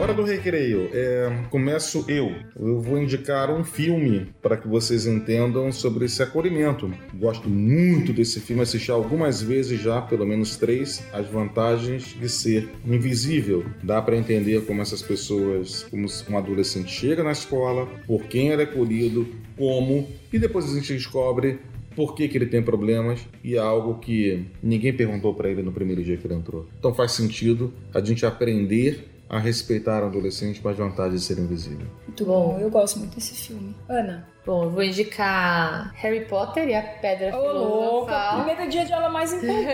Hora 0.00 0.14
do 0.14 0.24
recreio. 0.24 0.88
É, 0.94 1.30
começo 1.50 2.06
eu. 2.08 2.32
Eu 2.58 2.80
vou 2.80 2.98
indicar 2.98 3.50
um 3.50 3.62
filme 3.62 4.28
para 4.40 4.56
que 4.56 4.66
vocês 4.66 5.06
entendam 5.06 5.70
sobre 5.70 6.06
esse 6.06 6.22
acolhimento. 6.22 6.90
Gosto 7.14 7.50
muito 7.50 8.10
desse 8.10 8.40
filme, 8.40 8.62
assisti 8.62 8.90
algumas 8.90 9.42
vezes 9.42 9.78
já, 9.78 10.00
pelo 10.00 10.24
menos 10.24 10.56
três, 10.56 11.04
as 11.12 11.26
vantagens 11.26 12.16
de 12.18 12.30
ser 12.30 12.70
invisível. 12.86 13.62
Dá 13.82 14.00
para 14.00 14.16
entender 14.16 14.64
como 14.64 14.80
essas 14.80 15.02
pessoas, 15.02 15.82
como 15.90 16.06
um 16.30 16.38
adolescente 16.38 16.90
chega 16.90 17.22
na 17.22 17.32
escola, 17.32 17.86
por 18.06 18.24
quem 18.24 18.48
ele 18.48 18.62
é 18.62 18.64
acolhido, 18.64 19.28
como, 19.54 20.08
e 20.32 20.38
depois 20.38 20.64
a 20.64 20.74
gente 20.74 20.94
descobre 20.94 21.58
por 21.94 22.14
que, 22.14 22.28
que 22.28 22.38
ele 22.38 22.46
tem 22.46 22.62
problemas 22.62 23.20
e 23.42 23.56
é 23.56 23.58
algo 23.58 23.98
que 23.98 24.46
ninguém 24.62 24.92
perguntou 24.92 25.34
para 25.34 25.50
ele 25.50 25.62
no 25.62 25.72
primeiro 25.72 26.02
dia 26.02 26.16
que 26.16 26.26
ele 26.26 26.34
entrou. 26.34 26.66
Então 26.78 26.94
faz 26.94 27.12
sentido 27.12 27.74
a 27.92 28.00
gente 28.00 28.24
aprender 28.24 29.09
a 29.30 29.38
respeitar 29.38 30.02
o 30.02 30.06
adolescente 30.06 30.60
com 30.60 30.68
as 30.68 30.76
vantagens 30.76 31.20
de 31.20 31.26
ser 31.26 31.38
invisível. 31.40 31.86
Muito 32.06 32.24
bom. 32.24 32.58
Eu 32.60 32.68
gosto 32.68 32.98
muito 32.98 33.14
desse 33.14 33.32
filme. 33.46 33.76
Ana. 33.88 34.28
Bom, 34.44 34.64
eu 34.64 34.70
vou 34.70 34.82
indicar 34.82 35.92
Harry 35.94 36.24
Potter 36.24 36.66
e 36.68 36.74
a 36.74 36.82
Pedra 36.82 37.36
Ô, 37.36 37.52
louca. 37.52 38.12
Filosofal. 38.12 38.44
Primeiro 38.44 38.70
dia 38.72 38.84
de 38.86 38.92
aula 38.92 39.08
mais 39.08 39.32
importante 39.32 39.70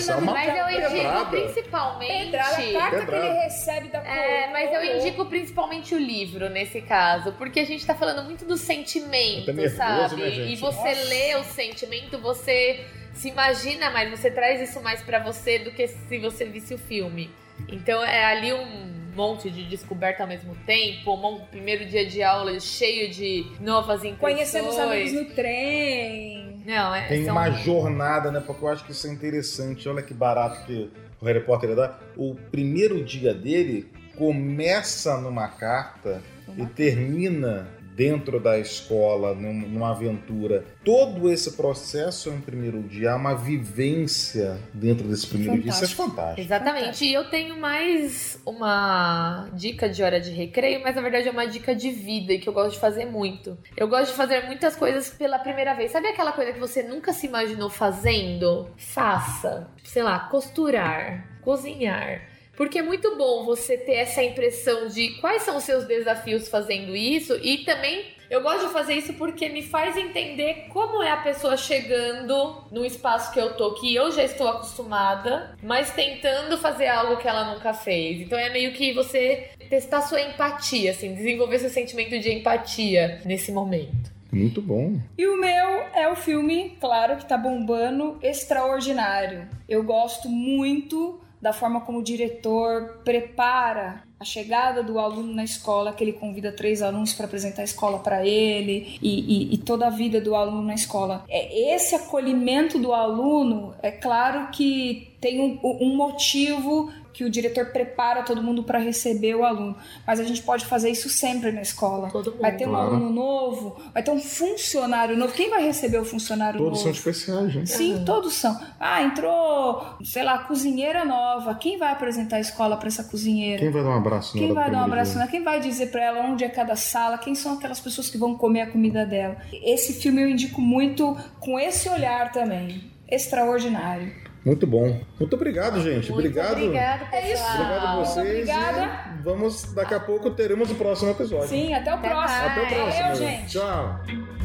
é 0.00 0.06
na 0.06 0.16
uma 0.18 0.32
vida 0.32 0.32
Mas 0.32 0.56
eu 0.58 0.70
indico 0.70 0.90
Pedrada. 1.02 1.24
principalmente. 1.30 2.24
Pedrada, 2.30 2.50
a 2.52 2.72
carta 2.72 2.98
que 3.00 3.06
Pedrada. 3.06 3.26
ele 3.26 3.38
recebe 3.42 3.88
da 3.88 3.98
É, 3.98 4.42
coroa. 4.42 4.52
mas 4.52 4.72
eu 4.72 4.96
indico 4.98 5.24
principalmente 5.24 5.94
o 5.94 5.98
livro 5.98 6.48
nesse 6.48 6.80
caso, 6.82 7.32
porque 7.32 7.58
a 7.60 7.64
gente 7.66 7.84
tá 7.84 7.94
falando 7.96 8.22
muito 8.24 8.44
do 8.44 8.56
sentimento, 8.56 9.52
nervoso, 9.52 9.76
sabe? 9.76 10.22
né, 10.22 10.50
e 10.52 10.56
você 10.56 10.76
Nossa. 10.94 11.08
lê 11.08 11.34
o 11.34 11.42
sentimento, 11.44 12.18
você 12.18 12.84
se 13.14 13.28
imagina 13.28 13.90
mais, 13.90 14.08
você 14.10 14.30
traz 14.30 14.60
isso 14.70 14.80
mais 14.82 15.02
pra 15.02 15.18
você 15.18 15.58
do 15.58 15.72
que 15.72 15.88
se 15.88 16.18
você 16.18 16.44
visse 16.44 16.72
o 16.74 16.78
filme. 16.78 17.28
Então 17.68 18.02
é 18.04 18.24
ali 18.24 18.52
um 18.52 18.90
monte 19.14 19.50
de 19.50 19.64
descoberta 19.64 20.22
ao 20.22 20.28
mesmo 20.28 20.54
tempo, 20.66 21.14
um 21.14 21.40
primeiro 21.46 21.84
dia 21.84 22.06
de 22.06 22.22
aula 22.22 22.58
cheio 22.60 23.10
de 23.10 23.44
novas 23.60 24.04
impressões. 24.04 24.18
Conhecendo 24.34 24.68
os 24.68 24.78
amigos 24.78 25.12
no 25.12 25.24
trem. 25.34 26.62
Não, 26.64 26.94
é, 26.94 27.08
Tem 27.08 27.24
são- 27.24 27.32
uma 27.34 27.50
jornada, 27.50 28.30
né? 28.30 28.40
Porque 28.46 28.64
eu 28.64 28.68
acho 28.68 28.84
que 28.84 28.92
isso 28.92 29.06
é 29.06 29.10
interessante. 29.10 29.88
Olha 29.88 30.02
que 30.02 30.14
barato 30.14 30.64
que 30.64 30.90
o 31.20 31.24
Harry 31.26 31.40
Potter 31.40 31.74
dá. 31.74 31.98
O 32.16 32.34
primeiro 32.50 33.02
dia 33.04 33.34
dele 33.34 33.90
começa 34.16 35.16
numa 35.18 35.48
carta 35.48 36.22
e 36.56 36.64
termina 36.66 37.66
dentro 37.94 38.40
da 38.40 38.58
escola, 38.58 39.34
num- 39.34 39.68
numa 39.68 39.90
aventura. 39.90 40.64
Todo 40.84 41.30
esse 41.30 41.52
processo 41.52 42.30
é 42.30 42.32
um 42.32 42.40
primeiro 42.40 42.82
dia, 42.82 43.12
há 43.12 43.16
uma 43.16 43.34
vivência 43.34 44.58
dentro 44.72 45.06
desse 45.08 45.26
primeiro 45.26 45.60
dia. 45.60 45.70
Isso 45.70 45.84
é 45.84 45.88
fantástico. 45.88 46.40
Exatamente. 46.40 47.04
E 47.04 47.12
eu 47.12 47.28
tenho 47.28 47.58
mais 47.58 48.40
uma 48.46 49.48
dica 49.54 49.88
de 49.88 50.02
hora 50.02 50.20
de 50.20 50.30
recreio, 50.30 50.80
mas 50.82 50.94
na 50.96 51.02
verdade 51.02 51.28
é 51.28 51.30
uma 51.30 51.46
dica 51.46 51.74
de 51.74 51.90
vida 51.90 52.32
e 52.32 52.38
que 52.38 52.48
eu 52.48 52.52
gosto 52.52 52.72
de 52.74 52.80
fazer 52.80 53.04
muito. 53.06 53.58
Eu 53.76 53.88
gosto 53.88 54.10
de 54.12 54.16
fazer 54.16 54.46
muitas 54.46 54.76
coisas 54.76 55.10
pela 55.10 55.38
primeira 55.38 55.74
vez. 55.74 55.90
Sabe 55.92 56.08
aquela 56.08 56.32
coisa 56.32 56.52
que 56.52 56.58
você 56.60 56.82
nunca 56.82 57.12
se 57.12 57.26
imaginou 57.26 57.68
fazendo? 57.68 58.68
Faça. 58.76 59.68
Sei 59.84 60.02
lá, 60.02 60.18
costurar, 60.20 61.26
cozinhar. 61.42 62.22
Porque 62.60 62.78
é 62.78 62.82
muito 62.82 63.16
bom 63.16 63.46
você 63.46 63.78
ter 63.78 63.94
essa 63.94 64.22
impressão 64.22 64.86
de 64.86 65.18
quais 65.18 65.44
são 65.44 65.56
os 65.56 65.64
seus 65.64 65.86
desafios 65.86 66.46
fazendo 66.46 66.94
isso 66.94 67.40
e 67.42 67.64
também 67.64 68.04
eu 68.28 68.42
gosto 68.42 68.66
de 68.66 68.72
fazer 68.74 68.92
isso 68.96 69.14
porque 69.14 69.48
me 69.48 69.62
faz 69.62 69.96
entender 69.96 70.66
como 70.68 71.02
é 71.02 71.10
a 71.10 71.16
pessoa 71.16 71.56
chegando 71.56 72.62
no 72.70 72.84
espaço 72.84 73.32
que 73.32 73.40
eu 73.40 73.56
tô, 73.56 73.72
que 73.76 73.94
eu 73.94 74.12
já 74.12 74.22
estou 74.22 74.46
acostumada, 74.46 75.56
mas 75.62 75.94
tentando 75.94 76.58
fazer 76.58 76.88
algo 76.88 77.16
que 77.16 77.26
ela 77.26 77.54
nunca 77.54 77.72
fez. 77.72 78.20
Então 78.20 78.38
é 78.38 78.50
meio 78.50 78.74
que 78.74 78.92
você 78.92 79.48
testar 79.70 80.02
sua 80.02 80.20
empatia, 80.20 80.90
assim, 80.90 81.14
desenvolver 81.14 81.60
seu 81.60 81.70
sentimento 81.70 82.18
de 82.18 82.30
empatia 82.30 83.22
nesse 83.24 83.50
momento. 83.50 84.12
Muito 84.30 84.60
bom. 84.60 84.98
E 85.16 85.26
o 85.26 85.40
meu 85.40 85.86
é 85.94 86.06
o 86.12 86.14
filme, 86.14 86.76
claro, 86.78 87.16
que 87.16 87.26
tá 87.26 87.38
bombando, 87.38 88.18
Extraordinário. 88.22 89.48
Eu 89.66 89.82
gosto 89.82 90.28
muito 90.28 91.20
da 91.40 91.52
forma 91.52 91.80
como 91.80 91.98
o 91.98 92.02
diretor 92.02 93.00
prepara 93.04 94.02
a 94.18 94.24
chegada 94.24 94.82
do 94.82 94.98
aluno 94.98 95.32
na 95.32 95.42
escola, 95.44 95.94
que 95.94 96.04
ele 96.04 96.12
convida 96.12 96.52
três 96.52 96.82
alunos 96.82 97.14
para 97.14 97.24
apresentar 97.24 97.62
a 97.62 97.64
escola 97.64 97.98
para 98.00 98.26
ele 98.26 98.98
e, 99.00 99.50
e- 99.50 99.54
e 99.54 99.58
toda 99.58 99.86
a 99.86 99.90
vida 99.90 100.20
do 100.20 100.34
aluno 100.34 100.62
na 100.62 100.74
escola. 100.74 101.24
É 101.28 101.74
esse 101.74 101.94
acolhimento 101.94 102.78
do 102.78 102.92
aluno, 102.92 103.74
é 103.82 103.90
claro 103.90 104.48
que 104.50 105.14
tem 105.20 105.40
um, 105.40 105.58
um 105.62 105.96
motivo 105.96 106.90
que 107.12 107.24
o 107.24 107.30
diretor 107.30 107.66
prepara 107.66 108.22
todo 108.22 108.42
mundo 108.42 108.62
para 108.62 108.78
receber 108.78 109.34
o 109.34 109.44
aluno, 109.44 109.76
mas 110.06 110.20
a 110.20 110.24
gente 110.24 110.42
pode 110.42 110.64
fazer 110.64 110.90
isso 110.90 111.08
sempre 111.08 111.50
na 111.52 111.62
escola. 111.62 112.08
Todo 112.10 112.30
mundo. 112.32 112.40
Vai 112.40 112.56
ter 112.56 112.66
um 112.66 112.70
Claro. 112.70 112.86
aluno 112.94 113.10
novo, 113.10 113.80
vai 113.92 114.02
ter 114.02 114.10
um 114.10 114.20
funcionário 114.20 115.16
novo. 115.16 115.32
Quem 115.32 115.50
vai 115.50 115.62
receber 115.64 115.98
o 115.98 116.04
funcionário 116.04 116.58
Todos 116.58 116.72
novo? 116.72 116.82
são 116.82 116.90
especiais, 116.92 117.54
né? 117.54 117.66
Sim, 117.66 117.94
Uhum. 117.94 118.04
todos 118.04 118.34
são. 118.34 118.58
Ah, 118.78 119.02
entrou, 119.02 119.96
sei 120.04 120.22
lá, 120.22 120.38
cozinheira 120.44 121.04
nova. 121.04 121.54
Quem 121.54 121.78
vai 121.78 121.92
apresentar 121.92 122.36
a 122.36 122.40
escola 122.40 122.76
para 122.76 122.88
essa 122.88 123.04
cozinheira? 123.04 123.58
Quem 123.60 123.70
vai 123.70 123.82
dar 123.82 123.90
um 123.90 123.96
abraço 123.96 124.36
na 124.36 124.42
Quem 124.42 124.52
vai 124.54 124.70
dar 124.70 124.78
um 124.78 124.84
abraço? 124.84 125.18
nela? 125.18 125.30
Quem 125.30 125.42
vai 125.42 125.60
dizer 125.60 125.90
para 125.90 126.02
ela 126.04 126.20
onde 126.26 126.44
é 126.44 126.48
cada 126.48 126.76
sala? 126.76 127.18
Quem 127.18 127.34
são 127.34 127.54
aquelas 127.54 127.80
pessoas 127.80 128.08
que 128.08 128.16
vão 128.18 128.34
comer 128.36 128.62
a 128.62 128.66
comida 128.70 129.04
dela? 129.04 129.36
Esse 129.52 129.92
filme 129.94 130.22
eu 130.22 130.28
indico 130.28 130.60
muito 130.60 131.16
com 131.40 131.58
esse 131.58 131.88
olhar 131.88 132.32
também. 132.32 132.90
Extraordinário. 133.08 134.29
Muito 134.44 134.66
bom. 134.66 135.00
Muito 135.18 135.34
obrigado, 135.36 135.80
gente. 135.82 136.10
Muito 136.10 136.14
obrigado. 136.14 136.52
obrigado, 136.52 137.10
pessoal. 137.10 137.22
É 137.22 137.32
isso. 137.32 137.44
Obrigado 137.52 137.86
a 137.86 137.96
vocês. 137.96 138.28
obrigada. 138.28 139.14
E 139.18 139.22
vamos, 139.22 139.62
daqui 139.74 139.94
a 139.94 140.00
pouco 140.00 140.30
teremos 140.30 140.70
o 140.70 140.74
próximo 140.74 141.10
episódio. 141.10 141.48
Sim, 141.48 141.74
até 141.74 141.92
o 141.92 141.96
Até 141.96 142.08
próximo. 142.08 142.38
mais. 142.38 142.52
Até 142.52 142.62
o 142.62 142.66
próximo. 142.68 143.02
Valeu, 143.02 143.16
gente. 143.16 143.46
Tchau. 143.52 144.39